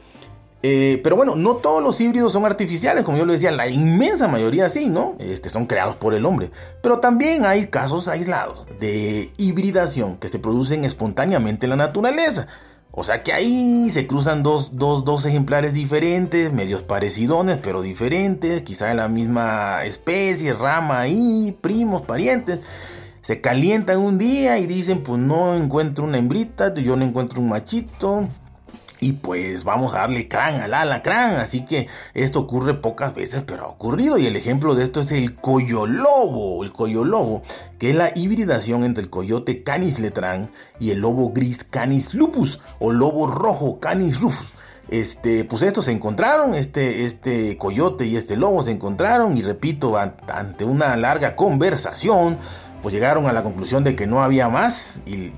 Eh, 0.64 1.00
pero 1.02 1.16
bueno, 1.16 1.34
no 1.34 1.56
todos 1.56 1.82
los 1.82 2.00
híbridos 2.00 2.32
son 2.32 2.44
artificiales, 2.44 3.04
como 3.04 3.18
yo 3.18 3.26
le 3.26 3.32
decía, 3.32 3.50
la 3.50 3.68
inmensa 3.68 4.28
mayoría 4.28 4.68
sí, 4.68 4.88
¿no? 4.88 5.16
Este, 5.18 5.50
son 5.50 5.66
creados 5.66 5.96
por 5.96 6.14
el 6.14 6.24
hombre. 6.24 6.50
Pero 6.82 7.00
también 7.00 7.44
hay 7.44 7.66
casos 7.66 8.06
aislados 8.06 8.64
de 8.78 9.32
hibridación 9.38 10.18
que 10.18 10.28
se 10.28 10.38
producen 10.38 10.84
espontáneamente 10.84 11.66
en 11.66 11.70
la 11.70 11.76
naturaleza. 11.76 12.46
O 12.94 13.04
sea 13.04 13.22
que 13.22 13.32
ahí 13.32 13.90
se 13.90 14.06
cruzan 14.06 14.42
dos, 14.42 14.76
dos, 14.76 15.04
dos 15.04 15.24
ejemplares 15.24 15.72
diferentes, 15.72 16.52
medios 16.52 16.82
parecidones, 16.82 17.58
pero 17.62 17.80
diferentes, 17.80 18.62
quizá 18.62 18.88
de 18.88 18.94
la 18.94 19.08
misma 19.08 19.84
especie, 19.84 20.52
rama 20.52 21.00
ahí, 21.00 21.56
primos, 21.60 22.02
parientes. 22.02 22.60
Se 23.22 23.40
calientan 23.40 23.98
un 23.98 24.18
día 24.18 24.58
y 24.58 24.66
dicen, 24.66 25.02
pues 25.02 25.20
no 25.20 25.54
encuentro 25.54 26.04
una 26.04 26.18
hembrita, 26.18 26.74
yo 26.74 26.96
no 26.96 27.04
encuentro 27.04 27.40
un 27.40 27.48
machito, 27.48 28.28
y 29.02 29.14
pues 29.14 29.64
vamos 29.64 29.94
a 29.94 29.98
darle 29.98 30.28
crán 30.28 30.60
al 30.60 30.72
alacrán. 30.72 31.34
Así 31.36 31.64
que 31.64 31.88
esto 32.14 32.40
ocurre 32.40 32.74
pocas 32.74 33.12
veces, 33.14 33.42
pero 33.44 33.64
ha 33.64 33.68
ocurrido. 33.68 34.16
Y 34.16 34.26
el 34.26 34.36
ejemplo 34.36 34.76
de 34.76 34.84
esto 34.84 35.00
es 35.00 35.10
el 35.10 35.34
coyolobo. 35.34 36.62
El 36.62 36.72
coyolobo, 36.72 37.42
que 37.80 37.90
es 37.90 37.96
la 37.96 38.12
hibridación 38.14 38.84
entre 38.84 39.02
el 39.02 39.10
coyote 39.10 39.64
Canis 39.64 39.98
letrán 39.98 40.50
y 40.78 40.92
el 40.92 41.00
lobo 41.00 41.32
gris 41.32 41.64
Canis 41.64 42.14
lupus 42.14 42.60
o 42.78 42.92
lobo 42.92 43.26
rojo 43.26 43.80
Canis 43.80 44.20
rufus. 44.20 44.46
Este, 44.88 45.44
pues 45.44 45.62
estos 45.62 45.86
se 45.86 45.92
encontraron, 45.92 46.54
este, 46.54 47.04
este 47.04 47.56
coyote 47.56 48.06
y 48.06 48.16
este 48.16 48.36
lobo 48.36 48.62
se 48.62 48.72
encontraron 48.72 49.36
y 49.36 49.42
repito, 49.42 49.96
ante 49.96 50.64
una 50.64 50.96
larga 50.96 51.34
conversación, 51.34 52.36
pues 52.82 52.94
llegaron 52.94 53.26
a 53.26 53.32
la 53.32 53.42
conclusión 53.42 53.84
de 53.84 53.96
que 53.96 54.06
no 54.06 54.22
había 54.22 54.48
más 54.48 55.00
y 55.06 55.30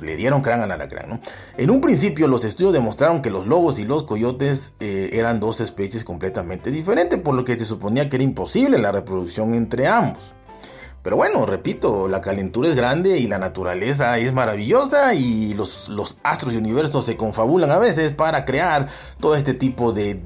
le 0.00 0.16
dieron 0.16 0.42
crán 0.42 0.60
al 0.60 0.70
alacrán. 0.70 1.08
¿no? 1.08 1.20
En 1.56 1.70
un 1.70 1.80
principio 1.80 2.28
los 2.28 2.44
estudios 2.44 2.72
demostraron 2.72 3.22
que 3.22 3.30
los 3.30 3.46
lobos 3.46 3.78
y 3.78 3.84
los 3.84 4.04
coyotes 4.04 4.72
eh, 4.80 5.10
eran 5.12 5.40
dos 5.40 5.60
especies 5.60 6.04
completamente 6.04 6.70
diferentes, 6.70 7.20
por 7.20 7.34
lo 7.34 7.44
que 7.44 7.56
se 7.56 7.64
suponía 7.64 8.08
que 8.08 8.16
era 8.16 8.24
imposible 8.24 8.78
la 8.78 8.92
reproducción 8.92 9.54
entre 9.54 9.86
ambos. 9.86 10.34
Pero 11.02 11.16
bueno, 11.16 11.46
repito, 11.46 12.08
la 12.08 12.20
calentura 12.20 12.68
es 12.68 12.74
grande 12.74 13.18
y 13.18 13.28
la 13.28 13.38
naturaleza 13.38 14.18
es 14.18 14.32
maravillosa 14.32 15.14
y 15.14 15.54
los, 15.54 15.88
los 15.88 16.18
astros 16.24 16.52
y 16.52 16.56
universos 16.56 17.04
se 17.04 17.16
confabulan 17.16 17.70
a 17.70 17.78
veces 17.78 18.12
para 18.12 18.44
crear 18.44 18.88
todo 19.20 19.36
este 19.36 19.54
tipo 19.54 19.92
de, 19.92 20.20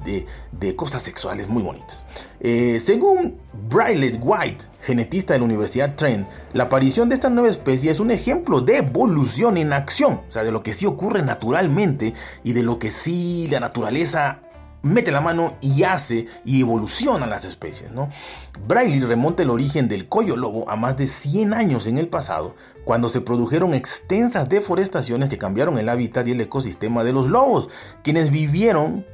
de, 0.51 0.77
cosas 0.77 1.03
sexuales 1.03 1.49
muy 1.49 1.63
bonitas. 1.63 2.07
Eh, 2.41 2.81
según 2.83 3.39
Briley 3.69 4.19
White, 4.21 4.65
genetista 4.81 5.35
de 5.35 5.41
la 5.41 5.45
Universidad 5.45 5.95
Trent, 5.95 6.27
la 6.55 6.65
aparición 6.65 7.11
de 7.11 7.17
esta 7.17 7.29
nueva 7.29 7.51
especie 7.51 7.91
es 7.91 8.01
un 8.01 8.11
ejemplo 8.11 8.63
de 8.63 8.79
evolución 8.79 9.59
en 9.59 9.75
acción, 9.75 10.23
o 10.27 10.33
sea, 10.33 10.43
de 10.43 10.53
lo 10.53 10.63
que 10.63 10.73
sí 10.73 10.87
ocurre 10.87 11.23
naturalmente 11.23 12.15
y 12.45 12.55
de 12.55 12.63
lo 12.63 12.79
que 12.79 12.91
sí 12.91 13.47
la 13.51 13.61
naturaleza 13.61 14.41
mete 14.83 15.11
la 15.13 15.21
mano 15.21 15.55
y 15.61 15.85
hace 15.85 16.27
y 16.45 16.61
evoluciona 16.61 17.27
las 17.27 17.45
especies, 17.45 17.91
¿no? 17.93 18.11
Braille 18.67 19.05
remonta 19.07 19.43
el 19.43 19.51
origen 19.51 19.89
del 19.89 20.09
coyo 20.09 20.37
lobo 20.37 20.69
a 20.69 20.77
más 20.77 20.97
de 20.97 21.07
100 21.07 21.55
años 21.55 21.87
en 21.87 21.99
el 21.99 22.09
pasado, 22.09 22.55
cuando 22.85 23.09
se 23.09 23.21
produjeron 23.21 23.75
extensas 23.75 24.49
deforestaciones 24.49 25.29
que 25.29 25.39
cambiaron 25.39 25.79
el 25.79 25.89
hábitat 25.89 26.27
y 26.27 26.33
el 26.33 26.41
ecosistema 26.41 27.05
de 27.05 27.13
los 27.13 27.29
lobos, 27.29 27.69
quienes 28.03 28.31
vivieron, 28.31 29.07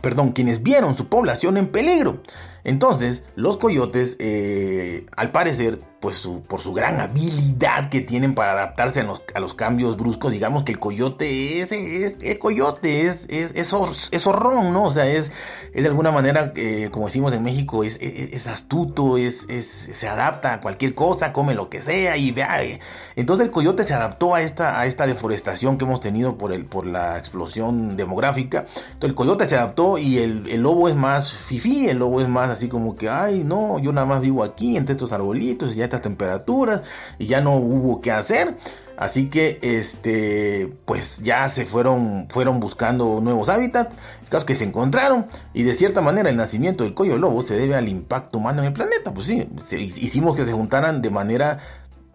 perdón, 0.00 0.32
quienes 0.32 0.62
vieron 0.62 0.94
su 0.94 1.08
población 1.08 1.56
en 1.56 1.68
peligro. 1.68 2.20
Entonces, 2.64 3.22
los 3.36 3.58
coyotes, 3.58 4.16
eh, 4.18 5.04
al 5.16 5.30
parecer, 5.30 5.80
pues 6.00 6.26
por 6.48 6.60
su 6.60 6.72
gran 6.72 6.98
habilidad 7.00 7.90
que 7.90 8.00
tienen 8.00 8.34
para 8.34 8.52
adaptarse 8.52 9.00
a 9.00 9.04
los, 9.04 9.22
a 9.34 9.40
los 9.40 9.52
cambios 9.52 9.98
bruscos, 9.98 10.32
digamos 10.32 10.62
que 10.62 10.72
el 10.72 10.78
coyote 10.78 11.60
es, 11.60 11.72
es, 11.72 12.38
coyote, 12.38 13.06
es, 13.06 13.26
es, 13.28 13.54
es, 13.54 14.22
zorrón, 14.22 14.72
¿no? 14.72 14.84
O 14.84 14.92
sea, 14.92 15.06
es, 15.06 15.30
es 15.74 15.82
de 15.82 15.88
alguna 15.88 16.12
manera, 16.12 16.52
eh, 16.54 16.88
como 16.92 17.06
decimos 17.06 17.34
en 17.34 17.42
México, 17.42 17.82
es, 17.82 17.98
es, 18.00 18.46
astuto, 18.46 19.18
es, 19.18 19.44
se 19.48 20.08
adapta 20.08 20.54
a 20.54 20.60
cualquier 20.60 20.94
cosa, 20.94 21.32
come 21.32 21.54
lo 21.54 21.68
que 21.68 21.82
sea 21.82 22.16
y 22.16 22.30
vea. 22.30 22.62
Eh. 22.62 22.78
Entonces 23.16 23.46
el 23.46 23.52
coyote 23.52 23.82
se 23.82 23.92
adaptó 23.92 24.36
a 24.36 24.42
esta, 24.42 24.78
a 24.78 24.86
esta 24.86 25.04
deforestación 25.04 25.76
que 25.76 25.84
hemos 25.84 26.00
tenido 26.00 26.38
por, 26.38 26.52
el, 26.52 26.64
por 26.64 26.86
la 26.86 27.18
explosión 27.18 27.96
demográfica. 27.96 28.66
Entonces 28.68 29.10
el 29.10 29.14
coyote 29.14 29.48
se 29.48 29.56
adaptó 29.56 29.98
y 29.98 30.18
el, 30.18 30.48
el 30.48 30.62
lobo 30.62 30.88
es 30.88 30.94
más 30.94 31.32
fifí, 31.32 31.88
el 31.88 31.98
lobo 31.98 32.20
es 32.20 32.28
más 32.28 32.50
así 32.50 32.68
como 32.68 32.94
que, 32.94 33.08
ay, 33.08 33.42
no, 33.42 33.80
yo 33.80 33.92
nada 33.92 34.06
más 34.06 34.20
vivo 34.20 34.44
aquí 34.44 34.76
entre 34.76 34.92
estos 34.92 35.12
arbolitos 35.12 35.72
y 35.72 35.76
ya 35.76 35.88
temperaturas 36.00 36.82
y 37.18 37.26
ya 37.26 37.40
no 37.40 37.56
hubo 37.56 38.00
que 38.00 38.12
hacer. 38.12 38.56
Así 38.96 39.28
que 39.28 39.58
este 39.60 40.72
pues 40.84 41.18
ya 41.18 41.48
se 41.48 41.64
fueron 41.64 42.26
fueron 42.28 42.60
buscando 42.60 43.20
nuevos 43.20 43.48
hábitats, 43.48 43.94
casos 44.28 44.44
que 44.44 44.54
se 44.54 44.64
encontraron 44.64 45.26
y 45.52 45.64
de 45.64 45.74
cierta 45.74 46.00
manera 46.00 46.30
el 46.30 46.36
nacimiento 46.36 46.84
del 46.84 46.94
cuello 46.94 47.18
lobo 47.18 47.42
se 47.42 47.56
debe 47.56 47.74
al 47.74 47.88
impacto 47.88 48.38
humano 48.38 48.60
en 48.60 48.68
el 48.68 48.72
planeta, 48.72 49.12
pues 49.12 49.26
sí, 49.26 49.48
hicimos 49.76 50.36
que 50.36 50.44
se 50.44 50.52
juntaran 50.52 51.02
de 51.02 51.10
manera 51.10 51.58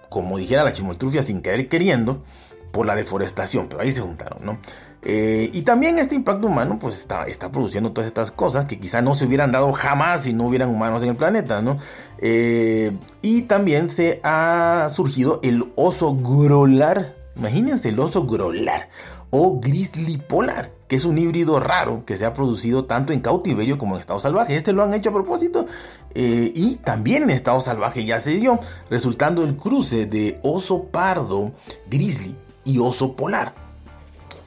como 0.09 0.37
dijera 0.37 0.63
la 0.63 0.73
chimoltrufia 0.73 1.21
sin 1.21 1.41
querer 1.41 1.67
queriendo 1.67 2.23
por 2.71 2.85
la 2.85 2.95
deforestación, 2.95 3.67
pero 3.67 3.81
ahí 3.81 3.91
se 3.91 4.01
juntaron, 4.01 4.45
¿no? 4.45 4.59
Eh, 5.01 5.49
y 5.53 5.61
también 5.61 5.97
este 5.97 6.15
impacto 6.15 6.47
humano 6.47 6.77
pues 6.79 6.97
está, 6.99 7.25
produciendo 7.51 7.91
todas 7.91 8.07
estas 8.07 8.31
cosas 8.31 8.65
que 8.65 8.79
quizá 8.79 9.01
no 9.01 9.15
se 9.15 9.25
hubieran 9.25 9.51
dado 9.51 9.71
jamás 9.71 10.23
si 10.23 10.33
no 10.33 10.47
hubieran 10.47 10.69
humanos 10.69 11.03
en 11.03 11.09
el 11.09 11.15
planeta, 11.15 11.61
¿no? 11.61 11.77
Eh, 12.17 12.91
y 13.21 13.43
también 13.43 13.87
se 13.87 14.19
ha 14.23 14.89
surgido 14.93 15.39
el 15.41 15.71
oso 15.75 16.15
grolar, 16.15 17.15
imagínense 17.37 17.89
el 17.89 17.99
oso 17.99 18.25
grolar 18.25 18.89
o 19.31 19.59
grizzly 19.59 20.17
polar, 20.17 20.71
que 20.87 20.95
es 20.95 21.05
un 21.05 21.17
híbrido 21.17 21.59
raro 21.59 22.03
que 22.05 22.17
se 22.17 22.25
ha 22.25 22.33
producido 22.33 22.85
tanto 22.85 23.13
en 23.13 23.21
cautiverio 23.21 23.77
como 23.77 23.95
en 23.95 24.01
estado 24.01 24.19
salvaje. 24.19 24.55
Este 24.55 24.73
lo 24.73 24.83
han 24.83 24.93
hecho 24.93 25.11
a 25.11 25.13
propósito 25.13 25.65
eh, 26.13 26.51
y 26.53 26.75
también 26.77 27.23
en 27.23 27.29
estado 27.29 27.61
salvaje 27.61 28.03
ya 28.03 28.19
se 28.19 28.31
dio, 28.31 28.59
resultando 28.89 29.43
el 29.43 29.55
cruce 29.55 30.07
de 30.07 30.39
oso 30.41 30.85
pardo, 30.85 31.51
grizzly 31.89 32.35
y 32.65 32.79
oso 32.79 33.15
polar. 33.15 33.68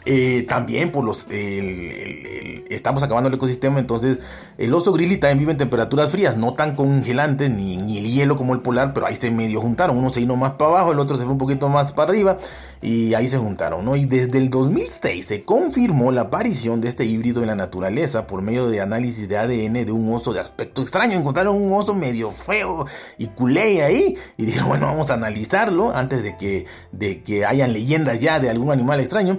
Eh, 0.05 0.45
también 0.49 0.91
por 0.91 1.05
los 1.05 1.27
estamos 1.31 3.03
acabando 3.03 3.29
el 3.29 3.35
ecosistema 3.35 3.79
entonces 3.79 4.19
el 4.59 4.75
oso 4.75 4.93
grizzly 4.93 5.19
también 5.19 5.39
vive 5.39 5.53
en 5.53 5.59
temperaturas 5.59 6.11
frías 6.11 6.37
no 6.37 6.55
tan 6.55 6.75
congelantes 6.75 7.51
ni, 7.51 7.77
ni 7.77 7.99
el 7.99 8.07
hielo 8.07 8.37
como 8.37 8.55
el 8.55 8.61
polar 8.61 8.95
pero 8.95 9.07
ahí 9.07 9.15
se 9.15 9.31
medio 9.31 9.61
juntaron 9.61 9.97
uno 9.97 10.11
se 10.13 10.19
vino 10.21 10.35
más 10.35 10.53
para 10.53 10.71
abajo 10.71 10.93
el 10.93 10.99
otro 10.99 11.17
se 11.17 11.23
fue 11.23 11.33
un 11.33 11.39
poquito 11.39 11.69
más 11.69 11.93
para 11.93 12.11
arriba 12.11 12.39
y 12.83 13.15
ahí 13.15 13.29
se 13.29 13.39
juntaron, 13.39 13.85
¿no? 13.85 13.95
Y 13.95 14.07
desde 14.07 14.39
el 14.39 14.51
2006 14.51 15.25
se 15.25 15.45
confirmó 15.45 16.11
la 16.11 16.23
aparición 16.23 16.81
de 16.81 16.89
este 16.89 17.05
híbrido 17.05 17.41
en 17.41 17.47
la 17.47 17.55
naturaleza 17.55 18.27
por 18.27 18.43
medio 18.43 18.69
de 18.69 18.81
análisis 18.81 19.29
de 19.29 19.39
ADN 19.39 19.85
de 19.87 19.93
un 19.93 20.13
oso 20.13 20.33
de 20.33 20.41
aspecto 20.41 20.83
extraño. 20.83 21.17
Encontraron 21.17 21.55
un 21.55 21.73
oso 21.73 21.95
medio 21.95 22.33
feo 22.33 22.87
y 23.19 23.29
culé 23.29 23.85
ahí 23.85 24.19
y 24.37 24.47
dijeron, 24.47 24.69
bueno, 24.69 24.87
vamos 24.87 25.11
a 25.11 25.15
analizarlo 25.15 25.95
antes 25.95 26.25
de 26.25 26.37
que, 26.37 26.67
de 26.91 27.23
que 27.23 27.47
hayan 27.47 27.73
leyendas 27.73 28.21
ya 28.21 28.41
de 28.41 28.51
algún 28.51 28.73
animal 28.73 28.99
extraño. 28.99 29.39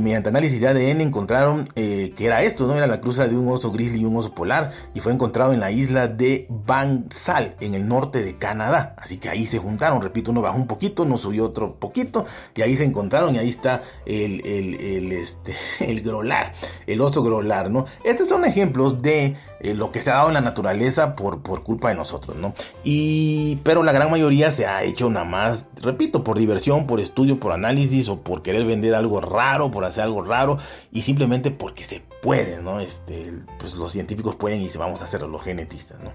Mediante 0.00 0.28
análisis 0.28 0.60
de 0.60 0.68
ADN 0.68 1.00
encontraron 1.00 1.68
eh, 1.74 2.12
que 2.16 2.26
era 2.26 2.42
esto, 2.42 2.66
¿no? 2.66 2.74
Era 2.74 2.86
la 2.86 3.00
cruza 3.00 3.26
de 3.28 3.36
un 3.36 3.48
oso 3.48 3.72
grizzly 3.72 4.00
y 4.00 4.04
un 4.04 4.16
oso 4.16 4.34
polar 4.34 4.72
y 4.94 5.00
fue 5.00 5.12
encontrado 5.12 5.52
en 5.52 5.60
la 5.60 5.70
isla 5.70 6.08
de 6.08 6.46
Bangsal, 6.48 7.56
en 7.60 7.74
el 7.74 7.86
norte 7.86 8.22
de 8.22 8.36
Canadá. 8.36 8.94
Así 8.98 9.18
que 9.18 9.28
ahí 9.28 9.46
se 9.46 9.58
juntaron, 9.58 10.02
repito, 10.02 10.30
uno 10.30 10.42
bajó 10.42 10.56
un 10.56 10.66
poquito, 10.66 11.04
no 11.04 11.18
subió 11.18 11.44
otro 11.46 11.76
poquito 11.76 12.26
y 12.54 12.62
ahí 12.62 12.76
se 12.76 12.84
encontraron 12.84 13.34
y 13.34 13.38
ahí 13.38 13.48
está 13.48 13.82
el, 14.06 14.44
el, 14.46 15.12
este, 15.12 15.54
el 15.80 16.02
grolar, 16.02 16.52
el 16.86 17.00
oso 17.00 17.22
grolar, 17.22 17.70
¿no? 17.70 17.86
Estos 18.04 18.28
son 18.28 18.44
ejemplos 18.44 19.02
de 19.02 19.36
eh, 19.64 19.72
lo 19.72 19.90
que 19.90 20.00
se 20.00 20.10
ha 20.10 20.16
dado 20.16 20.28
en 20.28 20.34
la 20.34 20.42
naturaleza 20.42 21.16
por, 21.16 21.40
por 21.40 21.62
culpa 21.62 21.88
de 21.88 21.94
nosotros, 21.94 22.36
¿no? 22.36 22.52
Y, 22.84 23.56
pero 23.62 23.82
la 23.82 23.92
gran 23.92 24.10
mayoría 24.10 24.50
se 24.50 24.66
ha 24.66 24.82
hecho 24.82 25.08
nada 25.08 25.24
más, 25.24 25.64
repito, 25.80 26.22
por 26.22 26.38
diversión, 26.38 26.86
por 26.86 27.00
estudio, 27.00 27.40
por 27.40 27.52
análisis 27.52 28.10
o 28.10 28.20
por 28.20 28.42
querer 28.42 28.66
vender 28.66 28.94
algo 28.94 29.22
raro, 29.22 29.70
por 29.70 29.86
hacer 29.86 30.04
algo 30.04 30.22
raro 30.22 30.58
y 30.92 31.00
simplemente 31.00 31.50
porque 31.50 31.82
se 31.82 32.02
puede, 32.22 32.60
¿no? 32.60 32.80
Este, 32.80 33.32
pues 33.58 33.74
los 33.74 33.90
científicos 33.90 34.34
pueden 34.34 34.60
y 34.60 34.68
vamos 34.76 35.00
a 35.00 35.04
hacerlo, 35.04 35.28
los 35.28 35.42
genetistas, 35.42 35.98
¿no? 36.00 36.10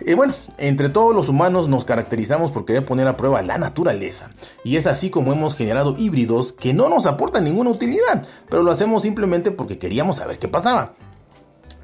Eh, 0.00 0.14
bueno, 0.14 0.34
entre 0.58 0.88
todos 0.88 1.14
los 1.14 1.28
humanos 1.28 1.68
nos 1.68 1.84
caracterizamos 1.84 2.50
por 2.50 2.64
querer 2.64 2.84
poner 2.84 3.06
a 3.06 3.16
prueba 3.16 3.42
la 3.42 3.58
naturaleza. 3.58 4.30
Y 4.64 4.76
es 4.76 4.86
así 4.86 5.10
como 5.10 5.32
hemos 5.32 5.54
generado 5.54 5.96
híbridos 5.98 6.52
que 6.52 6.72
no 6.72 6.88
nos 6.88 7.06
aportan 7.06 7.44
ninguna 7.44 7.70
utilidad, 7.70 8.26
pero 8.48 8.62
lo 8.62 8.70
hacemos 8.70 9.02
simplemente 9.02 9.50
porque 9.50 9.78
queríamos 9.78 10.16
saber 10.16 10.38
qué 10.38 10.48
pasaba. 10.48 10.94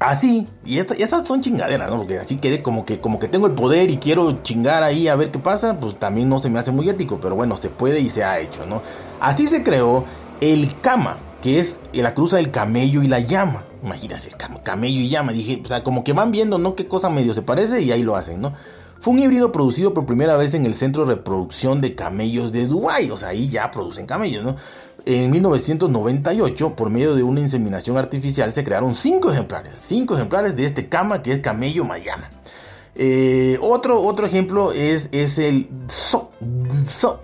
Así, 0.01 0.47
y, 0.65 0.79
esas 0.79 1.27
son 1.27 1.43
chingaderas, 1.43 1.87
¿no? 1.87 1.97
Porque 1.97 2.17
así 2.17 2.37
quede 2.37 2.63
como 2.63 2.85
que, 2.85 2.99
como 2.99 3.19
que 3.19 3.27
tengo 3.27 3.45
el 3.45 3.53
poder 3.53 3.91
y 3.91 3.97
quiero 3.97 4.41
chingar 4.41 4.81
ahí 4.81 5.07
a 5.07 5.15
ver 5.15 5.29
qué 5.29 5.37
pasa, 5.37 5.79
pues 5.79 5.99
también 5.99 6.27
no 6.27 6.39
se 6.39 6.49
me 6.49 6.57
hace 6.57 6.71
muy 6.71 6.89
ético, 6.89 7.19
pero 7.21 7.35
bueno, 7.35 7.55
se 7.55 7.69
puede 7.69 7.99
y 7.99 8.09
se 8.09 8.23
ha 8.23 8.39
hecho, 8.39 8.65
¿no? 8.65 8.81
Así 9.19 9.47
se 9.47 9.61
creó 9.61 10.03
el 10.41 10.73
Kama, 10.81 11.17
que 11.43 11.59
es 11.59 11.79
la 11.93 12.15
cruza 12.15 12.37
del 12.37 12.49
camello 12.49 13.03
y 13.03 13.09
la 13.09 13.19
llama. 13.19 13.65
Imagínate, 13.83 14.31
camello 14.63 15.01
y 15.01 15.09
llama. 15.09 15.33
Dije, 15.33 15.61
o 15.63 15.67
sea, 15.67 15.83
como 15.83 16.03
que 16.03 16.13
van 16.13 16.31
viendo, 16.31 16.57
¿no? 16.57 16.73
Qué 16.73 16.87
cosa 16.87 17.11
medio 17.11 17.35
se 17.35 17.43
parece 17.43 17.83
y 17.83 17.91
ahí 17.91 18.01
lo 18.01 18.15
hacen, 18.15 18.41
¿no? 18.41 18.53
Fue 19.01 19.13
un 19.13 19.19
híbrido 19.19 19.51
producido 19.51 19.93
por 19.93 20.07
primera 20.07 20.35
vez 20.35 20.55
en 20.55 20.65
el 20.65 20.73
centro 20.73 21.05
de 21.05 21.13
reproducción 21.13 21.79
de 21.79 21.93
camellos 21.93 22.51
de 22.51 22.65
Dubái. 22.65 23.11
O 23.11 23.17
sea, 23.17 23.29
ahí 23.29 23.49
ya 23.49 23.69
producen 23.69 24.07
camellos, 24.07 24.43
¿no? 24.43 24.55
En 25.05 25.31
1998, 25.31 26.75
por 26.75 26.89
medio 26.89 27.15
de 27.15 27.23
una 27.23 27.39
inseminación 27.39 27.97
artificial, 27.97 28.51
se 28.53 28.63
crearon 28.63 28.95
cinco 28.95 29.31
ejemplares. 29.31 29.73
Cinco 29.79 30.15
ejemplares 30.15 30.55
de 30.55 30.65
este 30.65 30.89
cama 30.89 31.23
que 31.23 31.33
es 31.33 31.39
camello 31.39 31.85
mayama. 31.85 32.29
Eh, 32.93 33.57
otro, 33.61 34.01
otro 34.01 34.25
ejemplo 34.25 34.71
es, 34.73 35.09
es 35.11 35.37
el 35.37 35.69
so, 35.87 36.31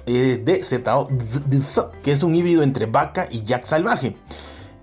eh, 0.05 0.41
de 0.43 0.63
Z, 0.63 1.07
que 2.01 2.11
es 2.11 2.23
un 2.23 2.35
híbrido 2.35 2.63
entre 2.63 2.85
vaca 2.85 3.27
y 3.29 3.43
yak 3.43 3.65
salvaje. 3.65 4.15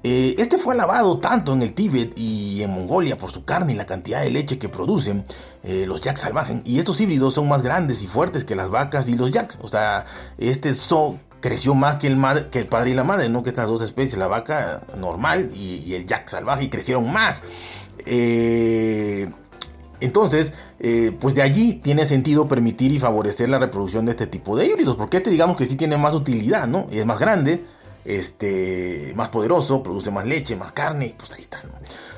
Eh, 0.06 0.34
este 0.36 0.58
fue 0.58 0.74
alabado 0.74 1.18
tanto 1.18 1.54
en 1.54 1.62
el 1.62 1.72
Tíbet 1.72 2.12
y 2.18 2.62
en 2.62 2.70
Mongolia 2.70 3.16
por 3.16 3.32
su 3.32 3.46
carne 3.46 3.72
y 3.72 3.76
la 3.76 3.86
cantidad 3.86 4.20
de 4.20 4.28
leche 4.28 4.58
que 4.58 4.68
producen 4.68 5.24
eh, 5.62 5.86
los 5.88 6.02
yaks 6.02 6.20
salvajes. 6.20 6.58
Y 6.66 6.78
estos 6.78 7.00
híbridos 7.00 7.32
son 7.32 7.48
más 7.48 7.62
grandes 7.62 8.02
y 8.02 8.06
fuertes 8.06 8.44
que 8.44 8.54
las 8.54 8.68
vacas 8.68 9.08
y 9.08 9.16
los 9.16 9.30
yaks. 9.30 9.58
O 9.62 9.68
sea, 9.68 10.04
este 10.36 10.74
so 10.74 11.18
creció 11.44 11.74
más 11.74 11.96
que 11.96 12.06
el, 12.06 12.16
padre 12.66 12.88
y 12.88 12.94
la 12.94 13.04
madre, 13.04 13.28
no 13.28 13.42
que 13.42 13.50
estas 13.50 13.68
dos 13.68 13.82
especies, 13.82 14.16
la 14.16 14.28
vaca 14.28 14.80
normal 14.96 15.50
y, 15.54 15.92
el 15.92 16.06
yak 16.06 16.26
salvaje, 16.26 16.70
crecieron 16.70 17.12
más. 17.12 17.42
Eh, 18.06 19.28
entonces, 20.00 20.54
pues 21.20 21.34
de 21.34 21.42
allí 21.42 21.74
tiene 21.74 22.06
sentido 22.06 22.48
permitir 22.48 22.92
y 22.92 22.98
favorecer 22.98 23.50
la 23.50 23.58
reproducción 23.58 24.06
de 24.06 24.12
este 24.12 24.26
tipo 24.26 24.56
de 24.56 24.68
híbridos, 24.68 24.96
porque 24.96 25.18
este 25.18 25.28
digamos 25.28 25.58
que 25.58 25.66
sí 25.66 25.76
tiene 25.76 25.98
más 25.98 26.14
utilidad, 26.14 26.66
¿no? 26.66 26.86
Y 26.90 26.98
es 26.98 27.04
más 27.04 27.18
grande, 27.18 27.62
este, 28.06 29.12
más 29.14 29.28
poderoso, 29.28 29.82
produce 29.82 30.10
más 30.10 30.24
leche, 30.24 30.56
más 30.56 30.72
carne, 30.72 31.14
pues 31.14 31.30
ahí 31.32 31.42
está. 31.42 31.60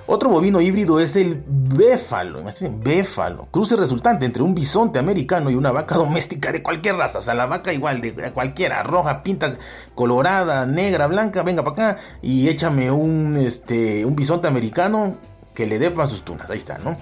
Otro 0.09 0.31
bovino 0.31 0.61
híbrido 0.61 1.01
es 1.01 1.17
el 1.17 1.43
béfalo, 1.47 2.45
béfalo, 2.79 3.49
cruce 3.51 3.75
resultante 3.75 4.25
entre 4.25 4.45
un 4.45 4.55
bisonte 4.55 5.01
americano 5.01 5.51
y 5.51 5.57
una 5.57 5.73
vaca 5.73 5.97
doméstica 5.97 6.53
de 6.53 6.63
cualquier 6.63 6.95
raza, 6.95 7.19
o 7.19 7.23
sea, 7.23 7.35
la 7.35 7.47
vaca 7.47 7.73
igual 7.73 8.01
de 8.01 8.13
cualquiera, 8.33 8.85
roja, 8.85 9.25
pinta, 9.25 9.57
colorada, 9.97 10.65
negra, 10.65 11.09
blanca, 11.09 11.43
venga 11.43 11.65
para 11.65 11.91
acá 11.91 12.01
y 12.23 12.49
échame 12.49 12.89
un, 12.93 13.37
este, 13.37 14.05
un 14.05 14.15
bisonte 14.15 14.47
americano 14.47 15.17
que 15.53 15.67
le 15.67 15.81
dé 15.81 15.91
para 15.91 16.09
sus 16.09 16.25
tunas, 16.25 16.49
ahí 16.51 16.59
está, 16.59 16.79
¿no? 16.79 16.97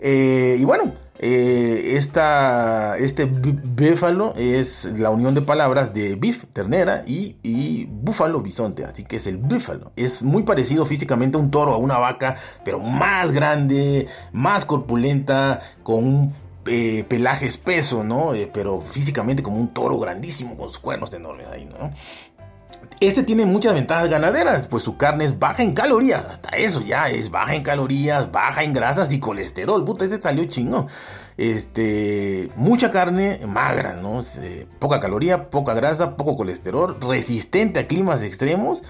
Eh, 0.00 0.56
y 0.58 0.64
bueno, 0.64 0.92
Eh, 1.22 1.96
esta, 1.96 2.96
este 2.96 3.30
béfalo 3.30 4.32
es 4.38 4.86
la 4.98 5.10
unión 5.10 5.34
de 5.34 5.42
palabras 5.42 5.92
de 5.92 6.16
beef, 6.16 6.46
ternera, 6.50 7.04
y, 7.06 7.84
búfalo, 7.90 8.40
bisonte. 8.40 8.86
Así 8.86 9.04
que 9.04 9.16
es 9.16 9.26
el 9.26 9.36
búfalo. 9.36 9.92
Es 9.96 10.22
muy 10.22 10.44
parecido 10.44 10.86
físicamente 10.86 11.36
a 11.36 11.40
un 11.40 11.50
toro, 11.50 11.74
a 11.74 11.76
una 11.76 11.98
vaca, 11.98 12.36
pero 12.64 12.80
más 12.80 13.32
grande, 13.32 14.08
más 14.32 14.64
corpulenta, 14.64 15.60
con 15.82 16.04
un 16.04 16.32
eh, 16.66 17.04
pelaje 17.06 17.46
espeso, 17.46 18.02
¿no? 18.02 18.32
Eh, 18.32 18.50
pero 18.52 18.80
físicamente 18.80 19.42
como 19.42 19.58
un 19.58 19.68
toro 19.68 19.98
grandísimo, 19.98 20.56
con 20.56 20.68
sus 20.68 20.78
cuernos 20.78 21.12
enormes 21.12 21.48
ahí, 21.48 21.66
¿no? 21.66 21.92
Este 23.00 23.22
tiene 23.22 23.46
muchas 23.46 23.72
ventajas 23.72 24.10
ganaderas, 24.10 24.66
pues 24.66 24.82
su 24.82 24.98
carne 24.98 25.24
es 25.24 25.38
baja 25.38 25.62
en 25.62 25.72
calorías, 25.72 26.22
hasta 26.26 26.50
eso 26.50 26.82
ya 26.82 27.08
es 27.08 27.30
baja 27.30 27.54
en 27.54 27.62
calorías, 27.62 28.30
baja 28.30 28.62
en 28.62 28.74
grasas 28.74 29.10
y 29.10 29.18
colesterol. 29.18 29.82
Puta, 29.86 30.04
este 30.04 30.20
salió 30.20 30.44
chingón. 30.44 30.86
Este, 31.38 32.50
mucha 32.56 32.90
carne 32.90 33.40
magra, 33.46 33.94
¿no? 33.94 34.20
Poca 34.78 35.00
caloría, 35.00 35.48
poca 35.48 35.72
grasa, 35.72 36.14
poco 36.18 36.36
colesterol, 36.36 36.98
resistente 37.00 37.80
a 37.80 37.86
climas 37.86 38.22
extremos. 38.22 38.82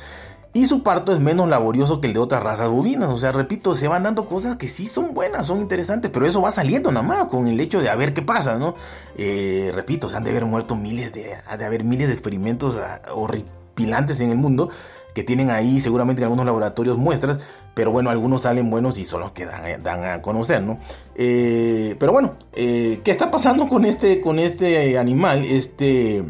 Y 0.53 0.67
su 0.67 0.83
parto 0.83 1.13
es 1.13 1.21
menos 1.21 1.49
laborioso 1.49 2.01
que 2.01 2.09
el 2.09 2.15
de 2.15 2.19
otras 2.19 2.43
razas 2.43 2.69
bovinas. 2.69 3.11
O 3.11 3.19
sea, 3.21 3.31
repito, 3.31 3.77
se 3.77 3.87
van 3.87 4.03
dando 4.03 4.27
cosas 4.27 4.57
que 4.57 4.67
sí 4.67 4.89
son 4.89 5.15
buenas, 5.15 5.47
son 5.47 5.61
interesantes, 5.61 6.11
pero 6.13 6.27
eso 6.27 6.43
va 6.43 6.51
saliendo 6.51 6.91
nada 6.91 7.07
más 7.07 7.27
con 7.29 7.47
el 7.47 7.61
hecho 7.61 7.81
de 7.81 7.89
a 7.89 7.95
ver 7.95 8.13
qué 8.13 8.23
pasa, 8.23 8.59
¿no? 8.59 8.75
Eh, 9.17 9.71
repito, 9.73 10.09
se 10.09 10.17
han 10.17 10.25
de 10.25 10.31
haber 10.31 10.47
muerto 10.47 10.75
miles 10.75 11.13
de, 11.13 11.37
de 11.57 11.65
haber 11.65 11.85
miles 11.85 12.09
de 12.09 12.15
experimentos 12.15 12.77
ah, 12.77 13.01
horribles 13.15 13.60
en 13.85 14.31
el 14.31 14.37
mundo 14.37 14.71
que 15.15 15.25
tienen 15.25 15.51
ahí 15.51 15.81
seguramente 15.81 16.21
en 16.21 16.25
algunos 16.25 16.47
laboratorios 16.47 16.99
muestras, 16.99 17.39
pero 17.75 17.91
bueno, 17.91 18.11
algunos 18.11 18.43
salen 18.43 18.71
buenos 18.71 18.99
y 18.99 19.05
son 19.05 19.21
los 19.21 19.33
que 19.33 19.45
dan, 19.45 20.05
a 20.05 20.23
conocer, 20.23 20.63
¿no? 20.63 20.79
Eh, 21.15 21.97
pero 21.99 22.13
bueno, 22.13 22.35
eh, 22.53 23.01
¿qué 23.05 23.11
está 23.11 23.31
pasando 23.31 23.69
con 23.69 23.85
este, 23.85 24.21
con 24.21 24.39
este 24.39 24.99
animal? 24.99 25.45
Este 25.45 26.25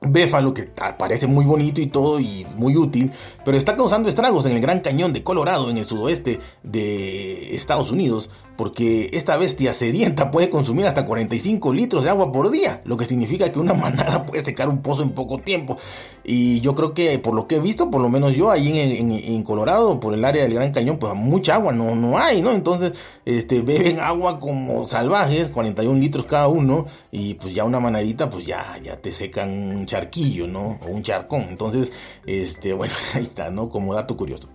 Béfalo, 0.00 0.52
que 0.52 0.64
parece 0.98 1.26
muy 1.26 1.46
bonito 1.46 1.80
y 1.80 1.86
todo 1.86 2.20
y 2.20 2.46
muy 2.56 2.76
útil, 2.76 3.10
pero 3.44 3.56
está 3.56 3.74
causando 3.74 4.08
estragos 4.08 4.44
en 4.44 4.52
el 4.52 4.60
Gran 4.60 4.80
Cañón 4.80 5.12
de 5.12 5.22
Colorado, 5.22 5.70
en 5.70 5.78
el 5.78 5.86
sudoeste 5.86 6.38
de 6.62 7.54
Estados 7.54 7.90
Unidos, 7.90 8.30
porque 8.56 9.08
esta 9.14 9.36
bestia 9.38 9.72
sedienta 9.72 10.30
puede 10.30 10.50
consumir 10.50 10.86
hasta 10.86 11.06
45 11.06 11.72
litros 11.72 12.04
de 12.04 12.10
agua 12.10 12.30
por 12.30 12.50
día, 12.50 12.82
lo 12.84 12.98
que 12.98 13.06
significa 13.06 13.50
que 13.50 13.58
una 13.58 13.72
manada 13.74 14.24
puede 14.26 14.42
secar 14.42 14.68
un 14.68 14.82
pozo 14.82 15.02
en 15.02 15.10
poco 15.10 15.38
tiempo. 15.38 15.78
Y 16.28 16.60
yo 16.60 16.74
creo 16.74 16.92
que 16.92 17.20
por 17.20 17.34
lo 17.34 17.46
que 17.46 17.56
he 17.56 17.60
visto, 17.60 17.88
por 17.88 18.02
lo 18.02 18.08
menos 18.08 18.34
yo 18.34 18.50
ahí 18.50 18.76
en, 18.76 19.42
Colorado, 19.44 20.00
por 20.00 20.12
el 20.12 20.24
área 20.24 20.42
del 20.42 20.54
Gran 20.54 20.72
Cañón, 20.72 20.98
pues 20.98 21.14
mucha 21.14 21.54
agua 21.54 21.72
no, 21.72 21.94
no 21.94 22.18
hay, 22.18 22.42
¿no? 22.42 22.50
Entonces, 22.50 22.94
este, 23.24 23.62
beben 23.62 24.00
agua 24.00 24.40
como 24.40 24.88
salvajes, 24.88 25.50
41 25.50 26.00
litros 26.00 26.26
cada 26.26 26.48
uno, 26.48 26.86
y 27.12 27.34
pues 27.34 27.54
ya 27.54 27.62
una 27.64 27.78
manadita, 27.78 28.28
pues 28.28 28.44
ya, 28.44 28.76
ya 28.82 28.96
te 28.96 29.12
secan 29.12 29.50
un 29.50 29.86
charquillo, 29.86 30.48
¿no? 30.48 30.80
O 30.84 30.88
un 30.88 31.04
charcón. 31.04 31.42
Entonces, 31.48 31.92
este, 32.26 32.72
bueno, 32.74 32.94
ahí 33.14 33.22
está, 33.22 33.52
¿no? 33.52 33.68
Como 33.68 33.94
dato 33.94 34.16
curioso. 34.16 34.48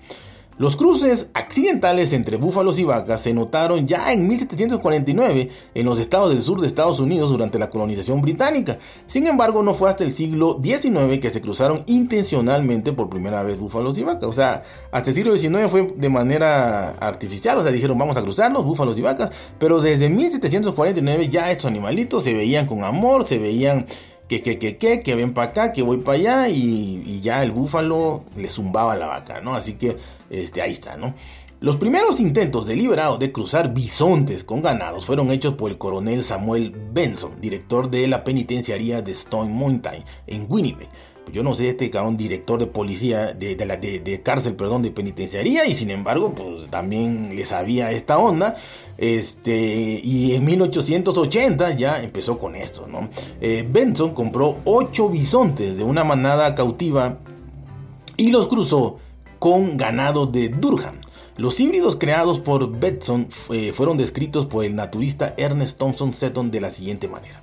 Los 0.58 0.76
cruces 0.76 1.30
accidentales 1.34 2.14
entre 2.14 2.38
búfalos 2.38 2.78
y 2.78 2.84
vacas 2.84 3.22
se 3.22 3.34
notaron 3.34 3.88
ya 3.88 4.14
en 4.14 4.28
1749 4.28 5.50
en 5.74 5.86
los 5.86 5.98
estados 5.98 6.30
del 6.30 6.44
sur 6.44 6.62
de 6.62 6.68
Estados 6.68 7.00
Unidos 7.00 7.30
durante 7.30 7.58
la 7.58 7.70
colonización 7.70 8.22
británica. 8.22 8.78
Sin 9.08 9.26
embargo, 9.28 9.64
no 9.64 9.74
fue 9.74 9.90
hasta 9.90 10.04
el 10.04 10.14
siglo 10.14 10.60
XIX 10.62 11.20
que 11.20 11.30
se 11.32 11.42
cruzaron 11.42 11.84
intencionalmente 11.88 12.92
por 12.92 13.10
primera 13.10 13.42
vez 13.44 13.58
búfalos 13.58 13.98
y 13.98 14.04
vacas. 14.04 14.30
O 14.30 14.34
sea, 14.34 14.64
hasta 14.92 15.10
el 15.10 15.16
siglo 15.16 15.38
XIX 15.38 15.68
fue 15.70 15.94
de 15.96 16.10
manera 16.10 16.92
artificial, 16.92 17.58
o 17.58 17.64
sea, 17.64 17.72
dijeron 17.72 17.98
vamos 17.98 18.18
a 18.18 18.22
cruzarnos, 18.22 18.64
búfalos 18.64 19.00
y 19.00 19.02
vacas, 19.02 19.32
pero 19.58 19.82
desde 19.82 20.10
1749 20.10 21.30
ya 21.30 21.50
estos 21.50 21.66
animalitos 21.66 22.24
se 22.24 22.34
veían 22.34 22.68
con 22.68 22.84
amor, 22.84 23.26
se 23.26 23.40
veían 23.40 23.88
que, 24.32 24.42
que, 24.42 24.58
que, 24.58 24.78
que, 24.78 25.04
que 25.04 25.16
ven 25.16 25.34
para 25.34 25.50
acá, 25.50 25.74
que 25.74 25.82
voy 25.82 25.98
para 25.98 26.18
allá 26.18 26.48
y, 26.48 27.20
ya 27.22 27.44
el 27.44 27.52
búfalo 27.52 28.24
le 28.38 28.48
zumbaba 28.48 28.96
la 28.96 29.08
vaca, 29.08 29.42
¿no? 29.42 29.56
Así 29.56 29.74
que 29.74 29.98
este, 30.30 30.62
ahí 30.62 30.72
está, 30.72 30.96
¿no? 30.96 31.14
Los 31.60 31.76
primeros 31.76 32.18
intentos 32.22 32.66
deliberados 32.66 33.20
de 33.20 33.34
cruzar 33.34 33.74
bisontes 33.74 34.46
con 34.46 34.62
ganados 34.62 35.06
fueron 35.06 35.32
hechos 35.32 35.56
por 35.56 35.70
el 35.70 35.78
coronel 35.78 36.24
Samuel 36.24 36.74
Benson, 36.94 37.42
director 37.42 37.90
de 37.90 38.08
la 38.08 38.24
penitenciaría 38.24 39.02
de 39.02 39.12
Stone 39.12 39.54
Mountain 39.54 40.02
en 40.28 40.46
Winnipeg. 40.48 40.88
Yo 41.32 41.44
no 41.44 41.56
sé, 41.56 41.70
este 41.70 41.90
cabrón 41.90 42.18
director 42.18 42.60
de 42.60 42.68
policía, 42.68 43.34
de, 43.34 43.56
de, 43.56 43.66
la, 43.66 43.80
cárcel, 44.22 44.56
perdón, 44.56 44.82
de 44.82 44.92
penitenciaría, 44.92 45.66
y 45.66 45.76
sin 45.76 45.90
embargo, 45.90 46.34
pues 46.36 46.68
también 46.70 47.36
le 47.36 47.46
sabía 47.46 47.92
esta 47.92 48.18
onda. 48.18 48.58
Este, 48.98 49.56
y 50.04 50.34
en 50.34 50.46
1880 50.46 51.76
ya 51.76 52.04
empezó 52.04 52.38
con 52.38 52.56
esto, 52.56 52.88
¿no? 52.88 53.10
Eh, 53.40 53.66
Benson 53.68 54.14
compró 54.14 54.58
8 54.66 55.10
bisontes 55.10 55.78
de 55.78 55.84
una 55.84 56.04
manada 56.04 56.54
cautiva 56.54 57.18
y 58.18 58.30
los 58.30 58.48
cruzó 58.48 59.00
con 59.40 59.78
ganado 59.78 60.28
de 60.28 60.50
Durham. 60.50 61.02
Los 61.38 61.60
híbridos 61.60 61.96
creados 61.96 62.40
por 62.40 62.70
Benson 62.78 63.28
eh, 63.50 63.72
fueron 63.72 63.98
descritos 63.98 64.46
por 64.46 64.66
el 64.66 64.76
naturista 64.76 65.34
Ernest 65.38 65.80
Thompson 65.80 66.14
Seton 66.14 66.52
de 66.52 66.62
la 66.62 66.70
siguiente 66.70 67.08
manera. 67.08 67.42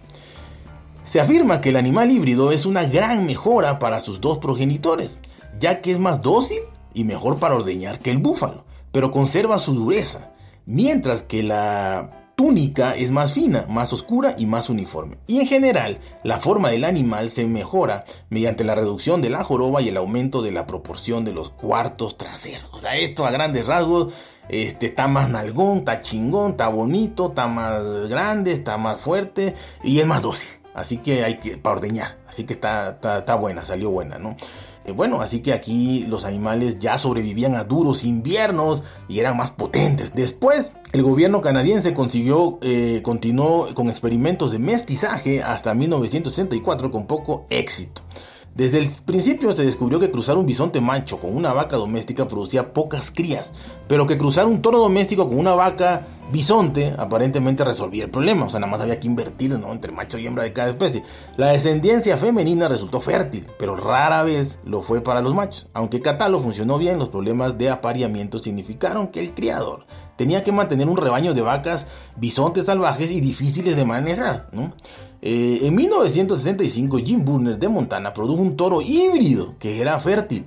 Se 1.08 1.20
afirma 1.20 1.62
que 1.62 1.70
el 1.70 1.76
animal 1.76 2.10
híbrido 2.10 2.52
es 2.52 2.66
una 2.66 2.84
gran 2.84 3.24
mejora 3.24 3.78
para 3.78 4.00
sus 4.00 4.20
dos 4.20 4.36
progenitores, 4.36 5.18
ya 5.58 5.80
que 5.80 5.90
es 5.90 5.98
más 5.98 6.20
dócil 6.20 6.58
y 6.92 7.04
mejor 7.04 7.38
para 7.38 7.54
ordeñar 7.54 7.98
que 8.00 8.10
el 8.10 8.18
búfalo, 8.18 8.66
pero 8.92 9.10
conserva 9.10 9.58
su 9.58 9.72
dureza, 9.72 10.32
mientras 10.66 11.22
que 11.22 11.42
la 11.42 12.30
túnica 12.36 12.94
es 12.94 13.10
más 13.10 13.32
fina, 13.32 13.64
más 13.70 13.94
oscura 13.94 14.34
y 14.36 14.44
más 14.44 14.68
uniforme. 14.68 15.16
Y 15.26 15.40
en 15.40 15.46
general, 15.46 15.98
la 16.24 16.40
forma 16.40 16.68
del 16.68 16.84
animal 16.84 17.30
se 17.30 17.46
mejora 17.46 18.04
mediante 18.28 18.62
la 18.62 18.74
reducción 18.74 19.22
de 19.22 19.30
la 19.30 19.42
joroba 19.44 19.80
y 19.80 19.88
el 19.88 19.96
aumento 19.96 20.42
de 20.42 20.52
la 20.52 20.66
proporción 20.66 21.24
de 21.24 21.32
los 21.32 21.48
cuartos 21.48 22.18
traseros. 22.18 22.68
O 22.72 22.78
sea, 22.78 22.96
esto 22.98 23.24
a 23.24 23.30
grandes 23.30 23.66
rasgos 23.66 24.12
este, 24.50 24.86
está 24.86 25.08
más 25.08 25.30
nalgón, 25.30 25.78
está 25.78 26.02
chingón, 26.02 26.50
está 26.50 26.68
bonito, 26.68 27.28
está 27.28 27.46
más 27.48 28.08
grande, 28.10 28.52
está 28.52 28.76
más 28.76 29.00
fuerte 29.00 29.54
y 29.82 30.00
es 30.00 30.06
más 30.06 30.20
dócil. 30.20 30.57
Así 30.78 30.98
que 30.98 31.24
hay 31.24 31.38
que, 31.38 31.56
para 31.56 31.76
ordeñar. 31.76 32.18
Así 32.28 32.44
que 32.44 32.54
está, 32.54 32.98
está, 33.00 33.34
buena, 33.34 33.64
salió 33.64 33.90
buena, 33.90 34.18
¿no? 34.18 34.36
Eh, 34.84 34.92
bueno, 34.92 35.20
así 35.20 35.40
que 35.40 35.52
aquí 35.52 36.04
los 36.08 36.24
animales 36.24 36.78
ya 36.78 36.98
sobrevivían 36.98 37.54
a 37.54 37.64
duros 37.64 38.04
inviernos 38.04 38.82
y 39.08 39.18
eran 39.18 39.36
más 39.36 39.50
potentes. 39.50 40.14
Después, 40.14 40.72
el 40.92 41.02
gobierno 41.02 41.40
canadiense 41.40 41.94
consiguió, 41.94 42.58
eh, 42.62 43.00
continuó 43.02 43.74
con 43.74 43.88
experimentos 43.88 44.52
de 44.52 44.58
mestizaje 44.58 45.42
hasta 45.42 45.74
1964 45.74 46.90
con 46.90 47.06
poco 47.06 47.46
éxito. 47.50 48.02
Desde 48.54 48.78
el 48.78 48.88
principio 48.88 49.52
se 49.52 49.64
descubrió 49.64 50.00
que 50.00 50.10
cruzar 50.10 50.36
un 50.36 50.44
bisonte 50.44 50.80
macho 50.80 51.20
con 51.20 51.36
una 51.36 51.52
vaca 51.52 51.76
doméstica 51.76 52.26
producía 52.26 52.72
pocas 52.72 53.12
crías, 53.12 53.52
pero 53.86 54.06
que 54.06 54.18
cruzar 54.18 54.46
un 54.46 54.62
toro 54.62 54.78
doméstico 54.78 55.28
con 55.28 55.38
una 55.38 55.54
vaca 55.54 56.06
bisonte 56.30 56.94
aparentemente 56.96 57.64
resolvía 57.64 58.04
el 58.04 58.10
problema, 58.10 58.46
o 58.46 58.50
sea, 58.50 58.60
nada 58.60 58.70
más 58.70 58.80
había 58.80 59.00
que 59.00 59.06
invertir 59.06 59.58
¿no? 59.58 59.72
entre 59.72 59.92
macho 59.92 60.18
y 60.18 60.26
hembra 60.26 60.44
de 60.44 60.52
cada 60.52 60.70
especie. 60.70 61.02
La 61.36 61.48
descendencia 61.48 62.16
femenina 62.16 62.68
resultó 62.68 63.00
fértil, 63.00 63.46
pero 63.58 63.76
rara 63.76 64.22
vez 64.22 64.58
lo 64.64 64.82
fue 64.82 65.00
para 65.00 65.20
los 65.20 65.34
machos. 65.34 65.68
Aunque 65.72 66.00
Catalo 66.00 66.40
funcionó 66.40 66.78
bien, 66.78 66.98
los 66.98 67.08
problemas 67.08 67.58
de 67.58 67.70
apareamiento 67.70 68.38
significaron 68.38 69.08
que 69.08 69.20
el 69.20 69.32
criador 69.32 69.86
tenía 70.16 70.42
que 70.42 70.52
mantener 70.52 70.88
un 70.88 70.96
rebaño 70.96 71.32
de 71.32 71.42
vacas 71.42 71.86
bisontes 72.16 72.66
salvajes 72.66 73.10
y 73.10 73.20
difíciles 73.20 73.76
de 73.76 73.84
manejar. 73.84 74.50
Eh, 75.22 75.60
en 75.62 75.74
1965, 75.74 76.98
Jim 76.98 77.24
Burner 77.24 77.58
de 77.58 77.68
Montana 77.68 78.12
produjo 78.12 78.42
un 78.42 78.56
toro 78.56 78.82
híbrido 78.82 79.54
que 79.58 79.80
era 79.80 79.98
fértil. 79.98 80.46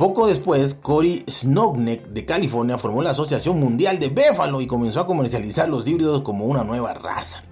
Poco 0.00 0.28
después, 0.28 0.72
Cory 0.76 1.26
Snogneck 1.28 2.06
de 2.06 2.24
California 2.24 2.78
formó 2.78 3.02
la 3.02 3.10
Asociación 3.10 3.60
Mundial 3.60 3.98
de 3.98 4.08
Béfalo 4.08 4.62
y 4.62 4.66
comenzó 4.66 5.00
a 5.00 5.06
comercializar 5.06 5.68
los 5.68 5.86
híbridos 5.86 6.22
como 6.22 6.46
una 6.46 6.64
nueva 6.64 6.94
raza. 6.94 7.42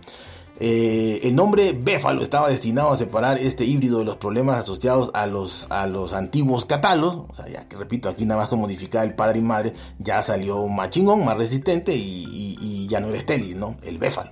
Eh, 0.58 1.20
el 1.24 1.36
nombre 1.36 1.74
Béfalo 1.74 2.22
estaba 2.22 2.48
destinado 2.48 2.90
a 2.90 2.96
separar 2.96 3.36
este 3.36 3.66
híbrido 3.66 3.98
de 3.98 4.06
los 4.06 4.16
problemas 4.16 4.60
asociados 4.60 5.10
a 5.12 5.26
los, 5.26 5.66
a 5.68 5.86
los 5.86 6.14
antiguos 6.14 6.64
catalos. 6.64 7.18
O 7.28 7.34
sea, 7.34 7.46
ya 7.48 7.68
que 7.68 7.76
repito, 7.76 8.08
aquí 8.08 8.24
nada 8.24 8.40
más 8.40 8.48
con 8.48 8.60
modificar 8.60 9.04
el 9.04 9.12
padre 9.14 9.40
y 9.40 9.42
madre, 9.42 9.74
ya 9.98 10.22
salió 10.22 10.66
más 10.68 10.88
chingón, 10.88 11.26
más 11.26 11.36
resistente 11.36 11.94
y, 11.94 12.86
ya 12.88 12.98
no 13.00 13.08
era 13.08 13.18
estéril, 13.18 13.60
¿no? 13.60 13.76
El 13.82 13.98
Béfalo. 13.98 14.30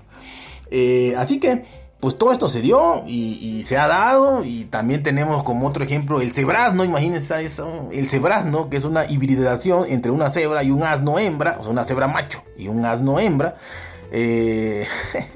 Eh, 0.71 1.15
así 1.19 1.39
que 1.39 1.67
pues 2.01 2.19
todo 2.19 2.33
esto 2.33 2.49
se 2.49 2.61
dio 2.61 3.05
y, 3.07 3.63
se 3.67 3.79
ha 3.79 3.89
dado 3.89 4.45
y 4.45 4.65
también 4.67 5.03
tenemos 5.03 5.43
como 5.43 5.67
otro 5.67 5.83
ejemplo 5.83 6.21
el 6.21 6.33
cebrazno, 6.33 6.85
imagínense 6.85 7.43
eso, 7.43 7.89
el 7.91 8.09
cebrazno 8.09 8.69
que 8.69 8.77
es 8.77 8.85
una 8.85 9.11
hibridación 9.11 9.87
entre 9.89 10.11
una 10.11 10.31
cebra 10.31 10.63
y 10.63 10.71
un 10.71 10.83
asno 10.83 11.19
hembra, 11.19 11.57
o 11.59 11.63
sea 11.63 11.73
una 11.73 11.85
cebra 11.85 12.07
macho 12.07 12.43
y 12.57 12.69
un 12.69 12.85
asno 12.85 13.19
hembra, 13.19 13.57
eh, 14.11 14.87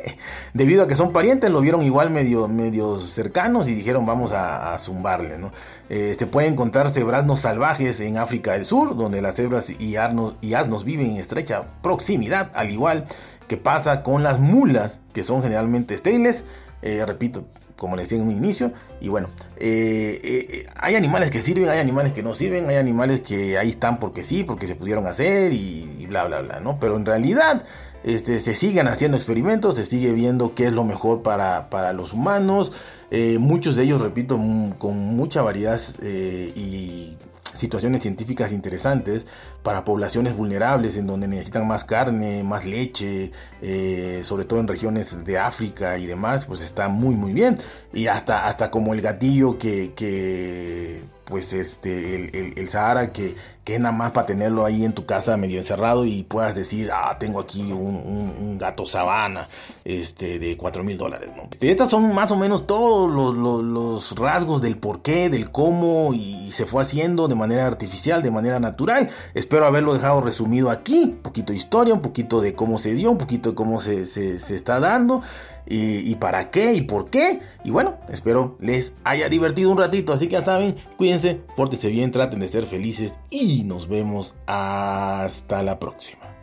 debido 0.54 0.82
a 0.82 0.88
que 0.88 0.96
son 0.96 1.12
parientes, 1.12 1.50
lo 1.50 1.60
vieron 1.60 1.82
igual 1.82 2.10
medio, 2.10 2.48
medio 2.48 2.98
cercanos 2.98 3.68
y 3.68 3.74
dijeron 3.74 4.06
vamos 4.06 4.32
a, 4.32 4.78
zumbarle, 4.78 5.38
¿no? 5.38 5.52
Eh, 5.88 6.14
se 6.18 6.26
pueden 6.26 6.52
encontrar 6.52 6.90
cebraznos 6.90 7.40
salvajes 7.40 8.00
en 8.00 8.16
África 8.16 8.52
del 8.52 8.64
Sur, 8.64 8.96
donde 8.96 9.20
las 9.20 9.34
cebras 9.34 9.68
y 9.70 9.96
asnos, 9.96 10.34
y 10.40 10.54
asnos 10.54 10.84
viven 10.84 11.10
en 11.10 11.16
estrecha 11.16 11.64
proximidad, 11.82 12.50
al 12.54 12.70
igual 12.70 13.06
que 13.48 13.56
pasa 13.56 14.02
con 14.02 14.22
las 14.22 14.38
mulas, 14.38 15.00
que 15.12 15.22
son 15.22 15.42
generalmente 15.42 15.94
estériles, 15.94 16.44
eh, 16.82 17.04
repito, 17.04 17.46
como 17.76 17.96
les 17.96 18.08
decía 18.08 18.22
en 18.22 18.28
un 18.28 18.34
inicio. 18.34 18.72
Y 19.00 19.08
bueno, 19.08 19.28
hay 19.58 20.94
animales 20.94 21.30
que 21.30 21.40
sirven, 21.42 21.68
hay 21.68 21.80
animales 21.80 22.12
que 22.12 22.22
no 22.22 22.34
sirven, 22.34 22.68
hay 22.68 22.76
animales 22.76 23.20
que 23.20 23.58
ahí 23.58 23.70
están 23.70 23.98
porque 23.98 24.22
sí, 24.22 24.44
porque 24.44 24.66
se 24.66 24.76
pudieron 24.76 25.06
hacer 25.06 25.52
y, 25.52 25.96
y 25.98 26.06
bla, 26.06 26.26
bla, 26.26 26.42
bla, 26.42 26.60
¿no? 26.60 26.78
Pero 26.78 26.96
en 26.96 27.06
realidad 27.06 27.64
este, 28.04 28.38
se 28.38 28.54
siguen 28.54 28.88
haciendo 28.88 29.16
experimentos, 29.16 29.74
se 29.74 29.84
sigue 29.84 30.12
viendo 30.12 30.54
qué 30.54 30.66
es 30.66 30.72
lo 30.72 30.84
mejor 30.84 31.22
para, 31.22 31.70
para 31.70 31.92
los 31.92 32.12
humanos, 32.12 32.72
eh, 33.10 33.38
muchos 33.38 33.76
de 33.76 33.84
ellos, 33.84 34.00
repito, 34.00 34.36
con 34.78 34.96
mucha 34.96 35.42
variedad 35.42 35.80
eh, 36.02 36.52
y 36.54 37.16
situaciones 37.54 38.02
científicas 38.02 38.52
interesantes 38.52 39.26
para 39.62 39.84
poblaciones 39.84 40.36
vulnerables 40.36 40.96
en 40.96 41.06
donde 41.06 41.28
necesitan 41.28 41.66
más 41.66 41.84
carne, 41.84 42.42
más 42.42 42.64
leche, 42.66 43.30
eh, 43.60 44.22
sobre 44.24 44.44
todo 44.44 44.60
en 44.60 44.68
regiones 44.68 45.24
de 45.24 45.38
África 45.38 45.98
y 45.98 46.06
demás, 46.06 46.46
pues 46.46 46.62
está 46.62 46.88
muy 46.88 47.14
muy 47.14 47.32
bien. 47.32 47.58
Y 47.92 48.06
hasta, 48.06 48.46
hasta 48.46 48.70
como 48.70 48.94
el 48.94 49.00
gatillo 49.00 49.58
que, 49.58 49.92
que 49.94 51.02
pues 51.30 51.52
este, 51.52 52.16
el, 52.16 52.54
el, 52.58 52.68
Sahara 52.68 53.12
que, 53.12 53.36
que, 53.64 53.76
es 53.76 53.80
nada 53.80 53.94
más 53.94 54.10
para 54.10 54.26
tenerlo 54.26 54.66
ahí 54.66 54.84
en 54.84 54.92
tu 54.92 55.06
casa 55.06 55.36
medio 55.36 55.58
encerrado 55.58 56.04
y 56.04 56.24
puedas 56.24 56.56
decir, 56.56 56.90
ah, 56.92 57.16
tengo 57.18 57.38
aquí 57.38 57.72
un, 57.72 58.58
gato 58.58 58.84
sabana 58.84 59.48
este, 59.84 60.38
de 60.38 60.56
4 60.56 60.82
mil 60.82 60.98
dólares. 60.98 61.30
¿no? 61.34 61.44
Este, 61.50 61.70
estas 61.70 61.88
son 61.88 62.12
más 62.12 62.30
o 62.32 62.36
menos 62.36 62.66
todos 62.66 63.10
los, 63.10 63.62
los, 63.64 64.18
rasgos 64.18 64.60
del 64.60 64.76
por 64.76 65.02
qué, 65.02 65.30
del 65.30 65.50
cómo 65.50 66.12
y 66.12 66.50
se 66.50 66.66
fue 66.66 66.82
haciendo 66.82 67.28
de 67.28 67.36
manera 67.36 67.66
artificial, 67.66 68.22
de 68.22 68.30
manera 68.32 68.58
natural. 68.58 69.08
Espero 69.50 69.66
haberlo 69.66 69.94
dejado 69.94 70.20
resumido 70.20 70.70
aquí, 70.70 71.02
un 71.02 71.16
poquito 71.16 71.52
de 71.52 71.58
historia, 71.58 71.92
un 71.92 72.02
poquito 72.02 72.40
de 72.40 72.54
cómo 72.54 72.78
se 72.78 72.94
dio, 72.94 73.10
un 73.10 73.18
poquito 73.18 73.48
de 73.48 73.56
cómo 73.56 73.80
se, 73.80 74.06
se, 74.06 74.36
está 74.54 74.78
dando 74.78 75.22
y, 75.66 76.14
para 76.14 76.52
qué 76.52 76.74
y 76.74 76.82
por 76.82 77.10
qué. 77.10 77.40
Y 77.64 77.72
bueno, 77.72 77.96
espero 78.08 78.56
les 78.60 78.92
haya 79.02 79.28
divertido 79.28 79.72
un 79.72 79.78
ratito. 79.78 80.12
Así 80.12 80.28
que 80.28 80.34
ya 80.34 80.42
saben, 80.42 80.76
cuídense, 80.96 81.40
pórtense 81.56 81.88
bien, 81.88 82.12
traten 82.12 82.38
de 82.38 82.46
ser 82.46 82.64
felices 82.66 83.14
y 83.28 83.64
nos 83.64 83.88
vemos 83.88 84.36
hasta 84.46 85.64
la 85.64 85.80
próxima. 85.80 86.39